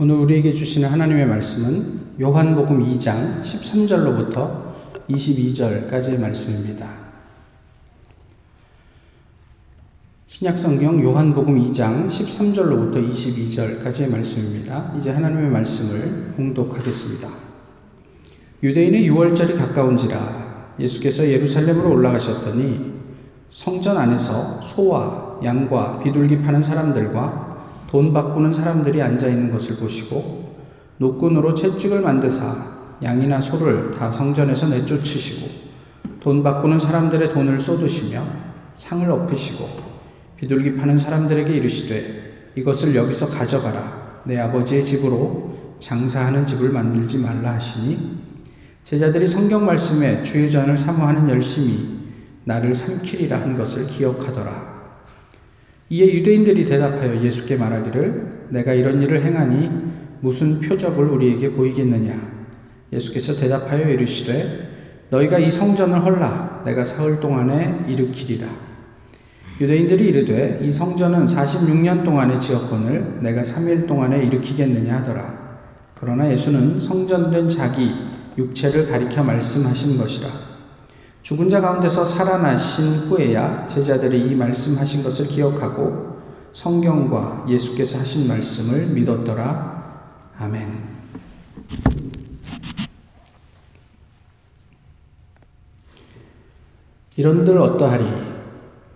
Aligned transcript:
오늘 0.00 0.14
우리에게 0.14 0.52
주시는 0.52 0.88
하나님의 0.90 1.26
말씀은 1.26 2.20
요한복음 2.20 2.86
2장 2.86 3.42
13절로부터 3.42 4.72
22절까지의 5.10 6.20
말씀입니다. 6.20 6.88
신약성경 10.28 11.02
요한복음 11.02 11.60
2장 11.64 12.06
13절로부터 12.06 13.10
22절까지의 13.10 14.08
말씀입니다. 14.08 14.94
이제 14.96 15.10
하나님의 15.10 15.50
말씀을 15.50 16.34
봉독하겠습니다. 16.36 17.28
유대인의 18.62 19.10
6월절이 19.10 19.58
가까운지라 19.58 20.74
예수께서 20.78 21.26
예루살렘으로 21.26 21.90
올라가셨더니 21.90 22.92
성전 23.50 23.96
안에서 23.96 24.60
소와 24.62 25.40
양과 25.42 26.04
비둘기 26.04 26.42
파는 26.42 26.62
사람들과 26.62 27.47
돈 27.88 28.12
바꾸는 28.12 28.52
사람들이 28.52 29.00
앉아 29.02 29.28
있는 29.28 29.50
것을 29.50 29.76
보시고 29.76 30.56
노끈으로 30.98 31.54
채찍을 31.54 32.00
만드사 32.00 32.78
양이나 33.02 33.40
소를 33.40 33.90
다 33.90 34.10
성전에서 34.10 34.68
내쫓으시고 34.68 35.48
돈 36.20 36.42
바꾸는 36.42 36.78
사람들의 36.78 37.30
돈을 37.30 37.58
쏟으시며 37.58 38.22
상을 38.74 39.10
엎으시고 39.10 39.68
비둘기 40.36 40.76
파는 40.76 40.96
사람들에게 40.96 41.52
이르시되 41.52 42.52
이것을 42.56 42.94
여기서 42.94 43.26
가져가라 43.28 44.22
내 44.24 44.38
아버지의 44.38 44.84
집으로 44.84 45.76
장사하는 45.78 46.44
집을 46.44 46.70
만들지 46.70 47.18
말라 47.18 47.54
하시니 47.54 48.18
제자들이 48.84 49.26
성경 49.26 49.66
말씀에 49.66 50.22
주의 50.22 50.50
전을 50.50 50.76
사모하는 50.76 51.28
열심이 51.28 51.98
나를 52.44 52.74
삼키리라 52.74 53.38
한 53.38 53.54
것을 53.54 53.86
기억하더라. 53.86 54.67
이에 55.90 56.12
유대인들이 56.12 56.64
대답하여 56.66 57.22
예수께 57.22 57.56
말하기를 57.56 58.48
내가 58.50 58.74
이런 58.74 59.00
일을 59.00 59.24
행하니 59.24 59.70
무슨 60.20 60.60
표적을 60.60 61.04
우리에게 61.06 61.52
보이겠느냐? 61.52 62.14
예수께서 62.92 63.40
대답하여 63.40 63.88
이르시되 63.88 65.06
너희가 65.10 65.38
이 65.38 65.50
성전을 65.50 66.04
헐라. 66.04 66.62
내가 66.66 66.84
사흘 66.84 67.20
동안에 67.20 67.86
일으키리라. 67.88 68.46
유대인들이 69.60 70.08
이르되 70.08 70.60
이 70.62 70.70
성전은 70.70 71.24
46년 71.24 72.04
동안에 72.04 72.38
지었거늘 72.38 73.20
내가 73.22 73.42
3일 73.42 73.86
동안에 73.86 74.24
일으키겠느냐 74.24 74.98
하더라. 74.98 75.48
그러나 75.94 76.30
예수는 76.30 76.78
성전된 76.78 77.48
자기 77.48 77.90
육체를 78.36 78.86
가리켜 78.86 79.24
말씀하신 79.24 79.98
것이라 79.98 80.47
죽은 81.28 81.50
자 81.50 81.60
가운데서 81.60 82.06
살아나신 82.06 83.00
후에야 83.00 83.66
제자들이 83.66 84.30
이 84.30 84.34
말씀하신 84.34 85.02
것을 85.02 85.26
기억하고 85.26 86.16
성경과 86.54 87.44
예수께서 87.46 87.98
하신 87.98 88.26
말씀을 88.26 88.86
믿었더라. 88.86 90.06
아멘. 90.38 90.88
이런들 97.16 97.58
어떠하리, 97.58 98.06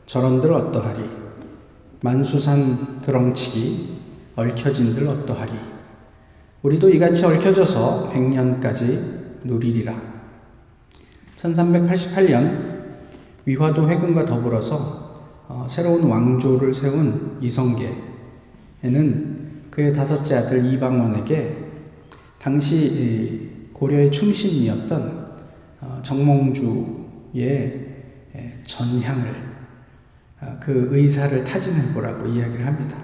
저런들 0.06 0.54
어떠하리, 0.54 1.02
만수산 2.00 3.02
드렁치기, 3.02 3.98
얽혀진들 4.36 5.06
어떠하리. 5.06 5.52
우리도 6.62 6.88
이같이 6.88 7.26
얽혀져서 7.26 8.08
백년까지 8.08 9.40
누리리라. 9.44 10.11
1388년 11.42 12.72
위화도 13.44 13.88
회군과 13.88 14.24
더불어서 14.24 15.02
어, 15.48 15.66
새로운 15.68 16.04
왕조를 16.04 16.72
세운 16.72 17.38
이성계에는 17.40 17.92
그의 19.70 19.92
다섯째 19.92 20.36
아들 20.36 20.64
이방원에게 20.64 21.56
당시 22.38 23.50
고려의 23.72 24.12
충신이었던 24.12 25.22
어, 25.80 26.00
정몽주의 26.04 27.86
전향을 28.64 29.52
어, 30.40 30.56
그 30.60 30.88
의사를 30.92 31.42
타진해 31.42 31.92
보라고 31.92 32.28
이야기를 32.28 32.64
합니다. 32.64 32.96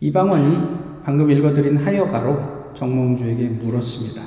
이방원이 0.00 1.02
방금 1.04 1.30
읽어드린 1.30 1.78
하여가로 1.78 2.74
정몽주에게 2.74 3.48
물었습니다. 3.48 4.22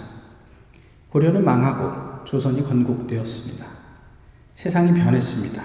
고려는 1.10 1.46
망하고 1.46 2.07
조선이 2.28 2.62
건국되었습니다. 2.62 3.66
세상이 4.54 4.94
변했습니다. 5.00 5.64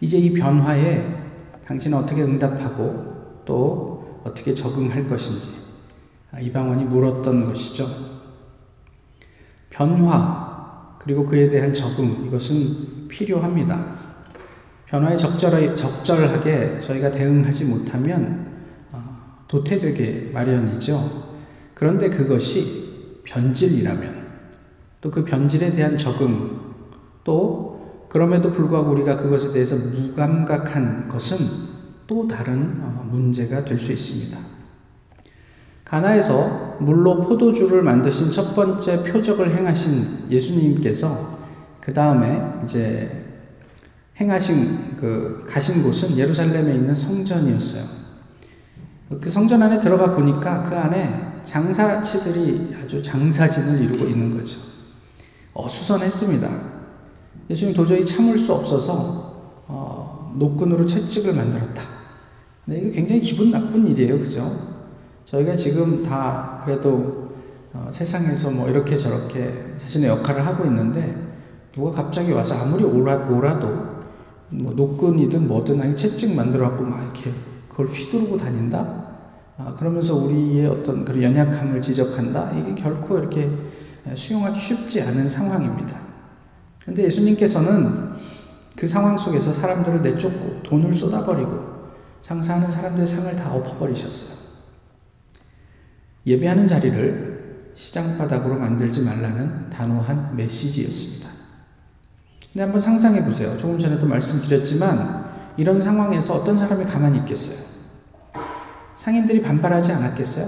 이제 0.00 0.16
이 0.16 0.32
변화에 0.32 1.04
당신은 1.66 1.98
어떻게 1.98 2.22
응답하고 2.22 3.42
또 3.44 4.22
어떻게 4.24 4.54
적응할 4.54 5.06
것인지 5.06 5.50
아, 6.32 6.40
이방원이 6.40 6.86
물었던 6.86 7.44
것이죠. 7.44 7.86
변화 9.68 10.96
그리고 10.98 11.26
그에 11.26 11.50
대한 11.50 11.74
적응 11.74 12.24
이것은 12.26 13.08
필요합니다. 13.08 13.94
변화에 14.86 15.14
적절하게, 15.18 16.78
저희가 16.80 17.10
대응하지 17.10 17.66
못하면 17.66 18.46
어, 18.90 19.44
도태되게 19.48 20.30
마련이죠. 20.32 21.34
그런데 21.74 22.08
그것이 22.08 23.20
변질이라면 23.24 24.23
또 25.04 25.10
그 25.10 25.22
변질에 25.22 25.70
대한 25.72 25.98
적응, 25.98 26.58
또 27.24 28.06
그럼에도 28.08 28.50
불구하고 28.50 28.92
우리가 28.92 29.18
그것에 29.18 29.52
대해서 29.52 29.76
무감각한 29.76 31.08
것은 31.08 31.36
또 32.06 32.26
다른 32.26 32.80
어, 32.80 33.06
문제가 33.10 33.62
될 33.66 33.76
수 33.76 33.92
있습니다. 33.92 34.38
가나에서 35.84 36.78
물로 36.80 37.20
포도주를 37.20 37.82
만드신 37.82 38.30
첫 38.30 38.54
번째 38.54 39.02
표적을 39.04 39.54
행하신 39.54 40.28
예수님께서 40.30 41.38
그 41.82 41.92
다음에 41.92 42.62
이제 42.64 43.26
행하신 44.18 44.96
그 44.98 45.44
가신 45.46 45.82
곳은 45.82 46.16
예루살렘에 46.16 46.76
있는 46.76 46.94
성전이었어요. 46.94 47.84
그 49.20 49.28
성전 49.28 49.62
안에 49.62 49.80
들어가 49.80 50.14
보니까 50.14 50.62
그 50.62 50.74
안에 50.74 51.42
장사치들이 51.44 52.74
아주 52.82 53.02
장사진을 53.02 53.82
이루고 53.82 54.06
있는 54.06 54.34
거죠. 54.34 54.73
어수선했습니다. 55.54 56.74
예수님 57.48 57.74
도저히 57.74 58.04
참을 58.04 58.36
수 58.36 58.52
없어서 58.52 59.62
어, 59.66 60.34
노끈으로 60.36 60.84
채찍을 60.84 61.32
만들었다. 61.32 61.82
네, 62.66 62.78
이거 62.78 62.90
굉장히 62.92 63.20
기분 63.20 63.50
나쁜 63.50 63.86
일이에요, 63.86 64.18
그죠? 64.18 64.74
저희가 65.24 65.56
지금 65.56 66.02
다 66.04 66.62
그래도 66.64 67.32
어, 67.72 67.88
세상에서 67.90 68.50
뭐 68.50 68.68
이렇게 68.68 68.96
저렇게 68.96 69.74
자신의 69.78 70.08
역할을 70.08 70.46
하고 70.46 70.64
있는데 70.64 71.22
누가 71.72 71.90
갑자기 71.90 72.32
와서 72.32 72.54
아무리 72.54 72.84
오라, 72.84 73.28
오라도 73.28 73.94
뭐 74.52 74.72
노끈이든 74.74 75.48
뭐든 75.48 75.80
아니 75.80 75.96
채찍 75.96 76.34
만들어 76.34 76.70
갖고 76.70 76.84
막 76.84 77.02
이렇게 77.02 77.32
그걸 77.68 77.86
휘두르고 77.86 78.36
다닌다? 78.36 79.04
아, 79.56 79.74
그러면서 79.74 80.16
우리의 80.16 80.66
어떤 80.66 81.04
그런 81.04 81.22
연약함을 81.22 81.80
지적한다? 81.80 82.52
이게 82.52 82.74
결코 82.80 83.18
이렇게 83.18 83.50
수용하기 84.14 84.60
쉽지 84.60 85.02
않은 85.02 85.26
상황입니다. 85.26 85.98
그런데 86.80 87.04
예수님께서는 87.04 88.14
그 88.76 88.86
상황 88.86 89.16
속에서 89.16 89.52
사람들을 89.52 90.02
내쫓고 90.02 90.62
돈을 90.62 90.92
쏟아버리고 90.92 91.74
장사하는 92.20 92.70
사람들의 92.70 93.06
상을 93.06 93.34
다 93.36 93.52
엎어버리셨어요. 93.52 94.44
예배하는 96.26 96.66
자리를 96.66 97.72
시장바닥으로 97.74 98.56
만들지 98.56 99.02
말라는 99.02 99.70
단호한 99.70 100.36
메시지였습니다. 100.36 101.28
근데 102.52 102.62
한번 102.62 102.78
상상해 102.80 103.24
보세요. 103.24 103.56
조금 103.56 103.78
전에도 103.78 104.06
말씀드렸지만 104.06 105.24
이런 105.56 105.80
상황에서 105.80 106.34
어떤 106.34 106.56
사람이 106.56 106.84
가만히 106.84 107.18
있겠어요? 107.18 107.64
상인들이 108.94 109.42
반발하지 109.42 109.92
않았겠어요? 109.92 110.46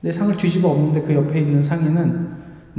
내 0.00 0.10
상을 0.10 0.34
뒤집어 0.36 0.70
엎는데 0.70 1.02
그 1.02 1.14
옆에 1.14 1.40
있는 1.40 1.62
상인은 1.62 2.29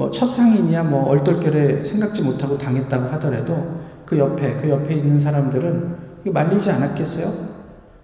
뭐 0.01 0.09
첫 0.09 0.25
상인이야 0.25 0.83
뭐 0.83 1.09
얼떨결에 1.09 1.83
생각지 1.83 2.23
못하고 2.23 2.57
당했다고 2.57 3.09
하더라도 3.13 3.81
그 4.05 4.17
옆에 4.17 4.59
그 4.59 4.67
옆에 4.67 4.95
있는 4.95 5.19
사람들은 5.19 5.95
말리지 6.25 6.71
않았겠어요? 6.71 7.51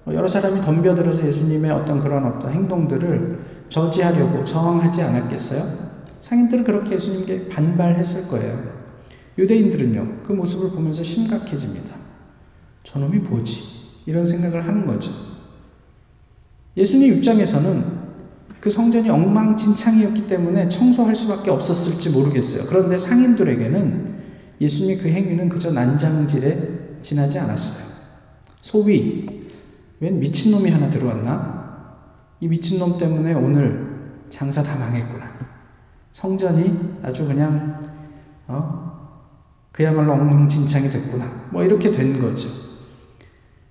뭐 0.03 0.13
여러 0.13 0.27
사람이 0.27 0.61
덤벼들어서 0.61 1.25
예수님의 1.27 1.71
어떤 1.71 1.99
그런 1.99 2.23
어떤 2.25 2.53
행동들을 2.53 3.39
저지하려고 3.69 4.43
저항하지 4.43 5.01
않았겠어요? 5.01 5.87
상인들은 6.21 6.63
그렇게 6.63 6.95
예수님께 6.95 7.49
반발했을 7.49 8.29
거예요. 8.29 8.77
유대인들은요, 9.37 10.23
그 10.23 10.33
모습을 10.33 10.71
보면서 10.71 11.03
심각해집니다. 11.03 11.95
저놈이 12.83 13.19
뭐지? 13.19 13.63
이런 14.05 14.25
생각을 14.25 14.65
하는 14.65 14.85
거죠. 14.85 15.11
예수님 16.75 17.15
입장에서는 17.15 17.96
그 18.59 18.69
성전이 18.69 19.09
엉망진창이었기 19.09 20.27
때문에 20.27 20.67
청소할 20.67 21.15
수밖에 21.15 21.51
없었을지 21.51 22.09
모르겠어요. 22.09 22.65
그런데 22.67 22.97
상인들에게는 22.97 24.17
예수님의 24.59 24.97
그 24.97 25.09
행위는 25.09 25.49
그저 25.49 25.71
난장질에 25.71 26.99
지나지 27.01 27.39
않았어요. 27.39 27.87
소위, 28.61 29.47
웬 29.99 30.19
미친놈이 30.19 30.69
하나 30.69 30.89
들어왔나? 30.89 31.57
이 32.39 32.47
미친놈 32.47 32.97
때문에 32.97 33.33
오늘 33.33 33.87
장사 34.29 34.61
다 34.63 34.75
망했구나. 34.77 35.25
성전이 36.11 36.97
아주 37.03 37.25
그냥, 37.27 37.79
어, 38.47 38.87
그야말로 39.71 40.13
엉망진창이 40.13 40.89
됐구나. 40.89 41.49
뭐 41.51 41.63
이렇게 41.63 41.91
된 41.91 42.19
거죠. 42.19 42.49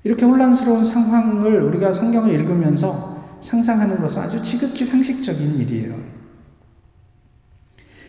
이렇게 0.04 0.24
혼란스러운 0.24 0.84
상황을 0.84 1.62
우리가 1.62 1.92
성경을 1.92 2.32
읽으면서 2.32 3.15
상상하는 3.46 4.00
것은 4.00 4.22
아주 4.22 4.42
지극히 4.42 4.84
상식적인 4.84 5.56
일이에요. 5.60 5.94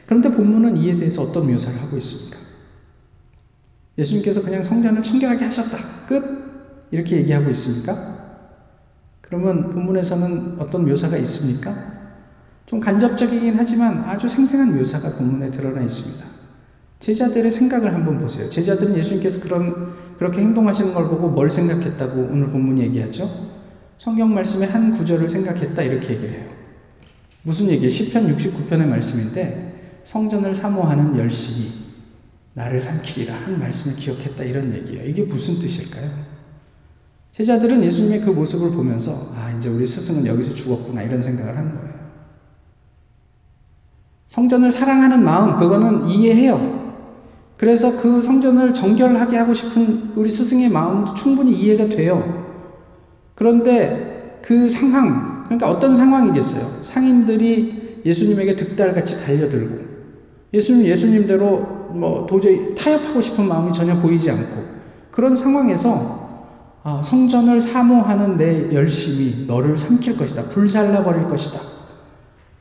그런데 0.07 0.31
본문은 0.31 0.77
이에 0.77 0.97
대해서 0.97 1.21
어떤 1.21 1.45
묘사를 1.47 1.79
하고 1.79 1.95
있습니까? 1.97 2.39
예수님께서 3.99 4.41
그냥 4.41 4.63
성전을 4.63 5.03
청결하게 5.03 5.45
하셨다. 5.45 6.05
끝! 6.07 6.87
이렇게 6.89 7.17
얘기하고 7.17 7.51
있습니까? 7.51 8.17
그러면 9.21 9.73
본문에서는 9.73 10.55
어떤 10.59 10.87
묘사가 10.87 11.17
있습니까? 11.17 11.75
좀 12.65 12.79
간접적이긴 12.79 13.55
하지만 13.57 13.99
아주 14.05 14.27
생생한 14.27 14.75
묘사가 14.75 15.17
본문에 15.17 15.51
드러나 15.51 15.81
있습니다. 15.81 16.25
제자들의 16.99 17.51
생각을 17.51 17.93
한번 17.93 18.19
보세요. 18.19 18.49
제자들은 18.49 18.97
예수님께서 18.97 19.41
그런, 19.41 19.93
그렇게 20.17 20.41
행동하시는 20.41 20.95
걸 20.95 21.07
보고 21.09 21.29
뭘 21.29 21.47
생각했다고 21.49 22.29
오늘 22.31 22.49
본문 22.49 22.79
얘기하죠? 22.79 23.56
성경 23.97 24.33
말씀의 24.33 24.67
한 24.67 24.95
구절을 24.97 25.27
생각했다 25.27 25.81
이렇게 25.81 26.13
얘기를 26.13 26.31
해요. 26.31 26.49
무슨 27.43 27.67
얘기예요? 27.69 27.89
10편 27.89 28.35
69편의 28.35 28.85
말씀인데 28.85 30.01
성전을 30.03 30.53
사모하는 30.53 31.17
열심이 31.17 31.71
나를 32.53 32.79
삼키리라 32.81 33.33
한 33.33 33.59
말씀을 33.59 33.95
기억했다 33.97 34.43
이런 34.43 34.73
얘기예요. 34.73 35.05
이게 35.05 35.23
무슨 35.23 35.59
뜻일까요? 35.59 36.09
제자들은 37.31 37.83
예수님의 37.83 38.21
그 38.21 38.31
모습을 38.31 38.71
보면서 38.71 39.31
아 39.35 39.51
이제 39.57 39.69
우리 39.69 39.85
스승은 39.85 40.25
여기서 40.25 40.53
죽었구나 40.53 41.03
이런 41.03 41.21
생각을 41.21 41.55
한 41.55 41.69
거예요. 41.69 41.97
성전을 44.27 44.71
사랑하는 44.71 45.23
마음 45.23 45.57
그거는 45.59 46.07
이해해요. 46.09 46.95
그래서 47.57 48.01
그 48.01 48.21
성전을 48.21 48.73
정결하게 48.73 49.37
하고 49.37 49.53
싶은 49.53 50.13
우리 50.15 50.29
스승의 50.29 50.69
마음도 50.69 51.13
충분히 51.13 51.53
이해가 51.53 51.89
돼요. 51.89 52.46
그런데 53.37 54.39
그 54.41 54.67
상황 54.67 55.43
그러니까 55.43 55.69
어떤 55.69 55.95
상황이겠어요? 55.95 56.81
상인들이 56.81 58.01
예수님에게 58.03 58.55
득달같이 58.55 59.23
달려들고 59.23 59.77
예수님 60.53 60.87
예수님대로 60.87 61.91
뭐 61.93 62.25
도저히 62.27 62.73
타협하고 62.73 63.21
싶은 63.21 63.47
마음이 63.47 63.71
전혀 63.71 63.95
보이지 63.95 64.31
않고 64.31 64.63
그런 65.11 65.35
상황에서 65.35 66.25
아, 66.81 67.01
성전을 67.03 67.61
사모하는 67.61 68.37
내 68.37 68.73
열심이 68.73 69.45
너를 69.45 69.77
삼킬 69.77 70.17
것이다. 70.17 70.43
불살라 70.43 71.03
버릴 71.03 71.27
것이다. 71.27 71.59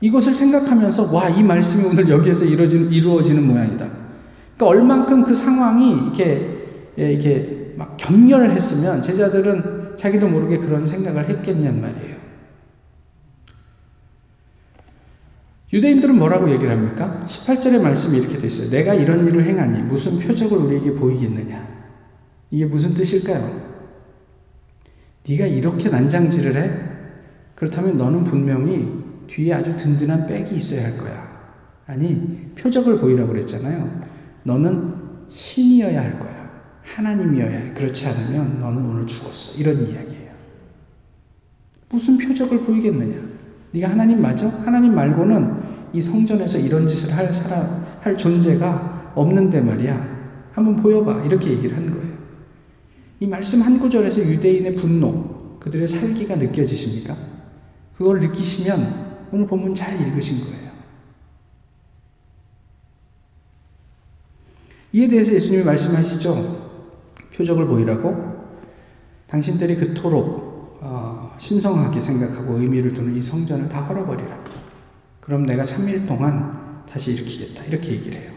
이것을 0.00 0.34
생각하면서 0.34 1.14
와, 1.14 1.28
이 1.28 1.42
말씀이 1.42 1.86
오늘 1.86 2.08
여기에서 2.08 2.44
이루어지는, 2.44 2.92
이루어지는 2.92 3.46
모양이다. 3.46 3.86
그러니까 4.56 4.66
얼만큼 4.66 5.22
그 5.22 5.32
상황이 5.32 5.92
이렇게, 5.92 6.92
예, 6.98 7.12
이렇게 7.12 7.72
막 7.76 7.96
격렬했으면 7.96 9.00
제자들은 9.00 9.85
자기도 9.96 10.28
모르게 10.28 10.58
그런 10.58 10.84
생각을 10.84 11.28
했겠냔 11.28 11.80
말이에요. 11.80 12.16
유대인들은 15.72 16.16
뭐라고 16.16 16.50
얘기를 16.50 16.70
합니까? 16.70 17.24
18절의 17.26 17.80
말씀이 17.80 18.18
이렇게 18.18 18.38
돼 18.38 18.46
있어요. 18.46 18.70
내가 18.70 18.94
이런 18.94 19.26
일을 19.26 19.44
행하니 19.44 19.82
무슨 19.82 20.18
표적을 20.18 20.56
우리에게 20.58 20.92
보이겠느냐? 20.92 21.76
이게 22.50 22.64
무슨 22.64 22.94
뜻일까요? 22.94 23.66
네가 25.28 25.46
이렇게 25.46 25.88
난장질을 25.88 26.56
해? 26.56 26.70
그렇다면 27.56 27.98
너는 27.98 28.24
분명히 28.24 29.04
뒤에 29.26 29.54
아주 29.54 29.76
든든한 29.76 30.26
백이 30.26 30.54
있어야 30.54 30.84
할 30.84 30.98
거야. 30.98 31.26
아니, 31.86 32.52
표적을 32.56 32.98
보이라고 33.00 33.32
그랬잖아요. 33.32 34.02
너는 34.44 34.94
신이어야 35.28 36.00
할 36.00 36.18
거야. 36.20 36.35
하나님이어야 36.94 37.50
해. 37.50 37.72
그렇지 37.72 38.06
않으면 38.06 38.60
너는 38.60 38.84
오늘 38.86 39.06
죽었어. 39.06 39.58
이런 39.60 39.88
이야기예요. 39.88 40.30
무슨 41.88 42.16
표적을 42.16 42.60
보이겠느냐? 42.60 43.14
네가 43.72 43.90
하나님 43.90 44.22
맞아? 44.22 44.48
하나님 44.48 44.94
말고는 44.94 45.66
이 45.92 46.00
성전에서 46.00 46.58
이런 46.58 46.86
짓을 46.86 47.14
할 47.16 47.32
사람, 47.32 47.84
할 48.00 48.16
존재가 48.16 49.12
없는데 49.14 49.60
말이야. 49.60 50.16
한번 50.52 50.76
보여봐. 50.76 51.24
이렇게 51.24 51.50
얘기를 51.50 51.76
한 51.76 51.90
거예요. 51.90 52.16
이 53.20 53.26
말씀 53.26 53.60
한 53.62 53.78
구절에서 53.78 54.20
유대인의 54.20 54.74
분노, 54.76 55.58
그들의 55.58 55.88
살기가 55.88 56.36
느껴지십니까? 56.36 57.16
그걸 57.96 58.20
느끼시면 58.20 59.28
오늘 59.32 59.46
본문 59.46 59.74
잘 59.74 60.00
읽으신 60.00 60.44
거예요. 60.44 60.66
이에 64.92 65.08
대해서 65.08 65.32
예수님이 65.34 65.64
말씀하시죠. 65.64 66.65
표적을 67.36 67.66
보이라고 67.66 68.36
당신들이 69.26 69.76
그토록 69.76 70.78
어, 70.80 71.34
신성하게 71.38 72.00
생각하고 72.00 72.58
의미를 72.58 72.94
두는 72.94 73.16
이 73.16 73.22
성전을 73.22 73.68
다 73.68 73.82
헐어버리라. 73.82 74.38
그럼 75.20 75.44
내가 75.44 75.62
3일 75.62 76.06
동안 76.06 76.84
다시 76.88 77.12
일으키겠다. 77.12 77.64
이렇게 77.64 77.92
얘기를 77.92 78.20
해요. 78.20 78.30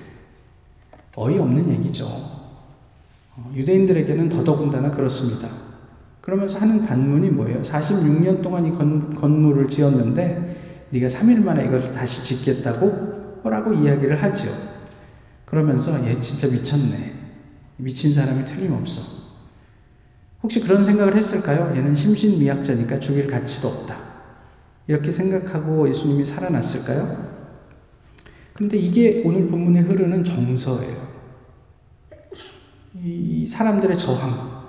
어이없는 1.16 1.70
얘기죠. 1.70 2.06
어, 2.08 3.52
유대인들에게는 3.54 4.30
더더군다나 4.30 4.90
그렇습니다. 4.92 5.50
그러면서 6.22 6.60
하는 6.60 6.86
반문이 6.86 7.30
뭐예요? 7.32 7.62
46년 7.62 8.42
동안 8.42 8.66
이 8.66 8.72
건, 8.72 9.14
건물을 9.14 9.68
지었는데 9.68 10.88
네가 10.90 11.08
3일 11.08 11.44
만에 11.44 11.66
이걸 11.66 11.92
다시 11.92 12.24
짓겠다고? 12.24 13.42
라고 13.44 13.74
이야기를 13.74 14.22
하죠. 14.22 14.50
그러면서 15.46 16.06
얘 16.06 16.20
진짜 16.20 16.48
미쳤네. 16.48 17.19
미친 17.80 18.14
사람이 18.14 18.46
틀림없어. 18.46 19.20
혹시 20.44 20.60
그런 20.62 20.82
생각을 20.84 21.16
했을까요? 21.16 21.74
얘는 21.76 21.96
심신미약자니까 21.96 23.00
죽일 23.00 23.28
가치도 23.28 23.68
없다. 23.68 23.98
이렇게 24.88 25.12
생각하고 25.12 25.88
예수님이 25.90 26.24
살아났을까요? 26.26 27.40
그런데 28.54 28.78
이게 28.78 29.22
오늘 29.26 29.48
본문에 29.48 29.82
흐르는 29.82 30.24
정서예요. 30.24 31.10
이 33.04 33.46
사람들의 33.48 33.96
저항, 33.98 34.60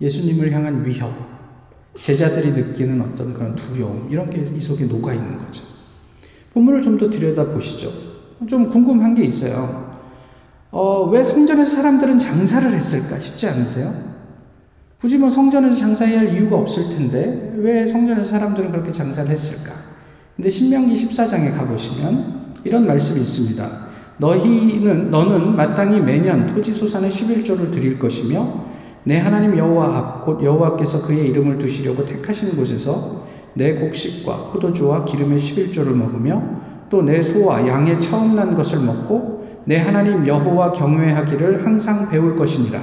예수님을 0.00 0.52
향한 0.52 0.84
위협, 0.84 1.10
제자들이 1.98 2.50
느끼는 2.52 3.00
어떤 3.00 3.32
그런 3.32 3.54
두려움, 3.54 4.08
이런 4.10 4.28
게 4.28 4.42
이 4.42 4.60
속에 4.60 4.84
녹아 4.86 5.14
있는 5.14 5.38
거죠. 5.38 5.64
본문을 6.52 6.82
좀 6.82 6.98
더 6.98 7.08
들여다 7.08 7.46
보시죠. 7.48 7.90
좀 8.48 8.68
궁금한 8.70 9.14
게 9.14 9.24
있어요. 9.24 9.91
어, 10.72 11.08
왜 11.10 11.22
성전에서 11.22 11.76
사람들은 11.76 12.18
장사를 12.18 12.72
했을까 12.72 13.18
싶지 13.18 13.46
않으세요? 13.46 13.92
굳이 15.00 15.18
뭐 15.18 15.28
성전에서 15.28 15.76
장사해야 15.78 16.20
할 16.20 16.34
이유가 16.34 16.56
없을 16.56 16.88
텐데, 16.88 17.52
왜 17.56 17.86
성전에서 17.86 18.30
사람들은 18.30 18.70
그렇게 18.70 18.90
장사를 18.90 19.30
했을까? 19.30 19.72
근데 20.36 20.48
신명기 20.48 20.94
14장에 20.94 21.54
가보시면 21.56 22.52
이런 22.64 22.86
말씀이 22.86 23.20
있습니다. 23.20 23.82
너희는 24.18 25.10
너는 25.10 25.56
마땅히 25.56 26.00
매년 26.00 26.46
토지 26.46 26.72
소산의 26.72 27.10
11조를 27.10 27.70
드릴 27.70 27.98
것이며 27.98 28.64
내 29.04 29.18
하나님 29.18 29.58
여호와 29.58 29.96
앞 29.98 30.24
곧 30.24 30.42
여호와께서 30.42 31.04
그의 31.06 31.28
이름을 31.30 31.58
두시려고 31.58 32.06
택하신 32.06 32.56
곳에서 32.56 33.26
내 33.54 33.74
곡식과 33.74 34.50
포도주와 34.52 35.04
기름의 35.04 35.38
11조를 35.38 35.88
먹으며 35.92 36.40
또 36.88 37.02
내 37.02 37.20
소와 37.20 37.66
양의 37.66 37.98
처음 37.98 38.36
난 38.36 38.54
것을 38.54 38.78
먹고 38.80 39.31
내 39.64 39.78
하나님 39.78 40.26
여호와 40.26 40.72
경외하기를 40.72 41.64
항상 41.64 42.08
배울 42.08 42.36
것이니라. 42.36 42.80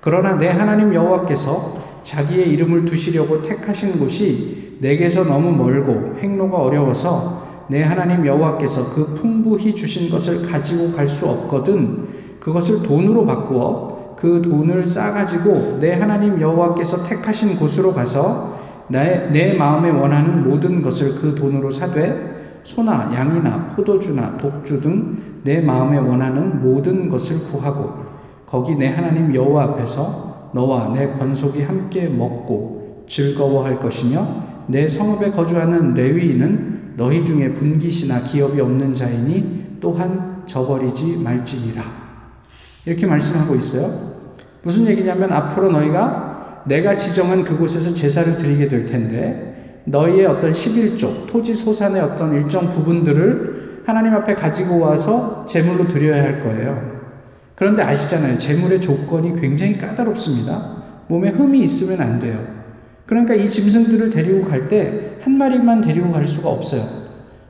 그러나 0.00 0.36
내 0.36 0.48
하나님 0.48 0.94
여호와께서 0.94 2.00
자기의 2.02 2.50
이름을 2.50 2.84
두시려고 2.84 3.42
택하신 3.42 3.98
곳이 3.98 4.76
내게서 4.80 5.24
너무 5.24 5.50
멀고 5.50 6.16
행로가 6.20 6.58
어려워서 6.58 7.66
내 7.68 7.82
하나님 7.82 8.24
여호와께서 8.24 8.94
그 8.94 9.14
풍부히 9.14 9.74
주신 9.74 10.08
것을 10.10 10.42
가지고 10.42 10.92
갈 10.92 11.08
수 11.08 11.26
없거든 11.26 12.06
그것을 12.38 12.82
돈으로 12.82 13.26
바꾸어 13.26 14.14
그 14.16 14.40
돈을 14.40 14.86
싸가지고 14.86 15.78
내 15.80 15.94
하나님 15.94 16.40
여호와께서 16.40 17.04
택하신 17.04 17.56
곳으로 17.56 17.92
가서 17.92 18.56
내, 18.88 19.28
내 19.30 19.54
마음에 19.54 19.90
원하는 19.90 20.48
모든 20.48 20.80
것을 20.80 21.20
그 21.20 21.34
돈으로 21.34 21.70
사되 21.70 22.60
소나 22.62 23.10
양이나 23.12 23.72
포도주나 23.74 24.36
독주 24.38 24.80
등 24.80 25.25
내 25.46 25.60
마음에 25.60 25.96
원하는 25.96 26.60
모든 26.60 27.08
것을 27.08 27.48
구하고 27.48 28.04
거기 28.44 28.74
내 28.74 28.88
하나님 28.88 29.32
여호와 29.32 29.62
앞에서 29.62 30.50
너와 30.52 30.92
내 30.92 31.06
권속이 31.12 31.62
함께 31.62 32.08
먹고 32.08 33.04
즐거워할 33.06 33.78
것이며 33.78 34.64
내 34.66 34.88
성읍에 34.88 35.30
거주하는 35.30 35.94
레위인은 35.94 36.94
너희 36.96 37.24
중에 37.24 37.54
분깃이나 37.54 38.22
기업이 38.22 38.60
없는 38.60 38.92
자이니 38.92 39.76
또한 39.80 40.42
저버리지 40.46 41.18
말지니라. 41.18 41.84
이렇게 42.84 43.06
말씀하고 43.06 43.54
있어요. 43.54 44.16
무슨 44.62 44.84
얘기냐면 44.88 45.32
앞으로 45.32 45.70
너희가 45.70 46.64
내가 46.66 46.96
지정한 46.96 47.44
그곳에서 47.44 47.94
제사를 47.94 48.36
드리게 48.36 48.66
될 48.66 48.84
텐데 48.84 49.82
너희의 49.84 50.26
어떤 50.26 50.50
11조, 50.50 51.28
토지 51.28 51.54
소산의 51.54 52.02
어떤 52.02 52.34
일정 52.34 52.68
부분들을 52.68 53.65
하나님 53.86 54.14
앞에 54.14 54.34
가지고 54.34 54.80
와서 54.80 55.46
제물로 55.46 55.86
드려야 55.86 56.22
할 56.22 56.42
거예요. 56.42 56.96
그런데 57.54 57.82
아시잖아요. 57.82 58.36
제물의 58.36 58.80
조건이 58.80 59.40
굉장히 59.40 59.78
까다롭습니다. 59.78 60.76
몸에 61.08 61.30
흠이 61.30 61.60
있으면 61.62 62.00
안 62.00 62.18
돼요. 62.18 62.38
그러니까 63.06 63.34
이 63.34 63.48
짐승들을 63.48 64.10
데리고 64.10 64.42
갈 64.48 64.68
때 64.68 65.16
한 65.22 65.38
마리만 65.38 65.80
데리고 65.80 66.12
갈 66.12 66.26
수가 66.26 66.48
없어요. 66.50 66.82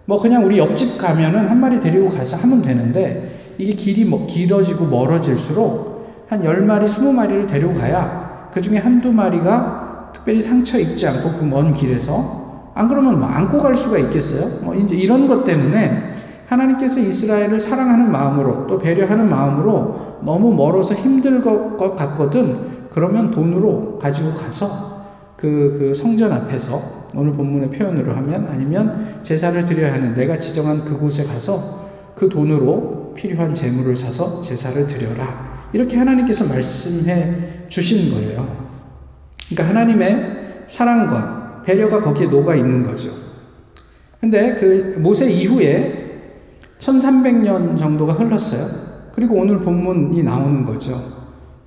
뭐 0.07 0.19
그냥 0.19 0.45
우리 0.47 0.57
옆집 0.59 0.97
가면은 0.99 1.47
한 1.49 1.59
마리 1.61 1.79
데리고 1.81 2.09
가서 2.09 2.37
하면 2.39 2.63
되는데 2.63 3.55
이게 3.59 3.75
길이 3.75 4.05
뭐 4.05 4.27
길어지고 4.27 4.87
멀어질수록 4.87 6.27
한 6.29 6.43
10마리, 6.43 6.85
20마리를 6.87 7.47
데리고 7.49 7.73
가야 7.75 8.49
그 8.53 8.61
중에 8.61 8.79
한두 8.79 9.13
마리가 9.13 10.11
특별히 10.15 10.41
상처 10.41 10.79
입지 10.79 11.07
않고 11.07 11.33
그 11.39 11.45
먼 11.45 11.75
길에서 11.75 12.71
안 12.75 12.89
그러면 12.89 13.19
뭐 13.19 13.29
안고 13.29 13.59
갈 13.61 13.75
수가 13.75 13.99
있겠어요? 13.99 14.61
뭐 14.63 14.75
이제 14.75 14.95
이런 14.95 15.27
것 15.27 15.45
때문에 15.45 16.15
하나님께서 16.47 17.01
이스라엘을 17.01 17.59
사랑하는 17.59 18.11
마음으로 18.11 18.67
또 18.67 18.79
배려하는 18.79 19.29
마음으로 19.29 20.21
너무 20.23 20.55
멀어서 20.55 20.95
힘들 20.95 21.43
것 21.43 21.77
같거든 21.97 22.89
그러면 22.91 23.31
돈으로 23.31 23.99
가지고 23.99 24.33
가서 24.33 24.97
그, 25.37 25.77
그 25.79 25.95
성전 25.95 26.33
앞에서 26.33 27.07
오늘 27.15 27.33
본문의 27.35 27.71
표현으로 27.71 28.15
하면 28.15 28.49
아니면 28.51 29.21
제사를 29.23 29.65
드려야 29.65 29.93
하는 29.93 30.15
내가 30.15 30.39
지정한 30.39 30.85
그곳에 30.85 31.25
가서 31.25 31.87
그 32.15 32.29
돈으로 32.29 33.13
필요한 33.15 33.53
재물을 33.53 33.95
사서 33.95 34.41
제사를 34.41 34.87
드려라. 34.87 35.69
이렇게 35.73 35.97
하나님께서 35.97 36.47
말씀해 36.53 37.69
주신 37.69 38.13
거예요. 38.13 38.67
그러니까 39.49 39.69
하나님의 39.69 40.65
사랑과 40.67 41.63
배려가 41.65 42.01
거기에 42.01 42.29
녹아 42.29 42.55
있는 42.55 42.83
거죠. 42.83 43.11
근데 44.21 44.55
그 44.55 44.97
모세 44.99 45.31
이후에 45.31 46.06
1300년 46.79 47.79
정도가 47.79 48.15
흘렀어요. 48.15 48.69
그리고 49.15 49.37
오늘 49.37 49.59
본문이 49.61 50.23
나오는 50.23 50.65
거죠. 50.65 51.01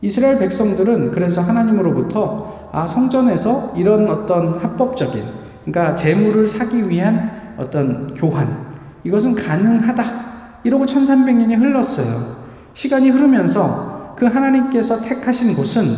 이스라엘 0.02 0.38
백성들은 0.40 1.12
그래서 1.12 1.42
하나님으로부터 1.42 2.70
아, 2.72 2.86
성전에서 2.86 3.74
이런 3.76 4.08
어떤 4.08 4.60
합법적인, 4.60 5.24
그러니까 5.66 5.96
재물을 5.96 6.48
사기 6.48 6.88
위한 6.88 7.56
어떤 7.58 8.14
교환, 8.14 8.76
이것은 9.04 9.34
가능하다. 9.34 10.30
이러고 10.64 10.86
1300년이 10.86 11.58
흘렀어요. 11.58 12.38
시간이 12.74 13.10
흐르면서 13.10 14.14
그 14.16 14.26
하나님께서 14.26 15.02
택하신 15.02 15.56
곳은 15.56 15.98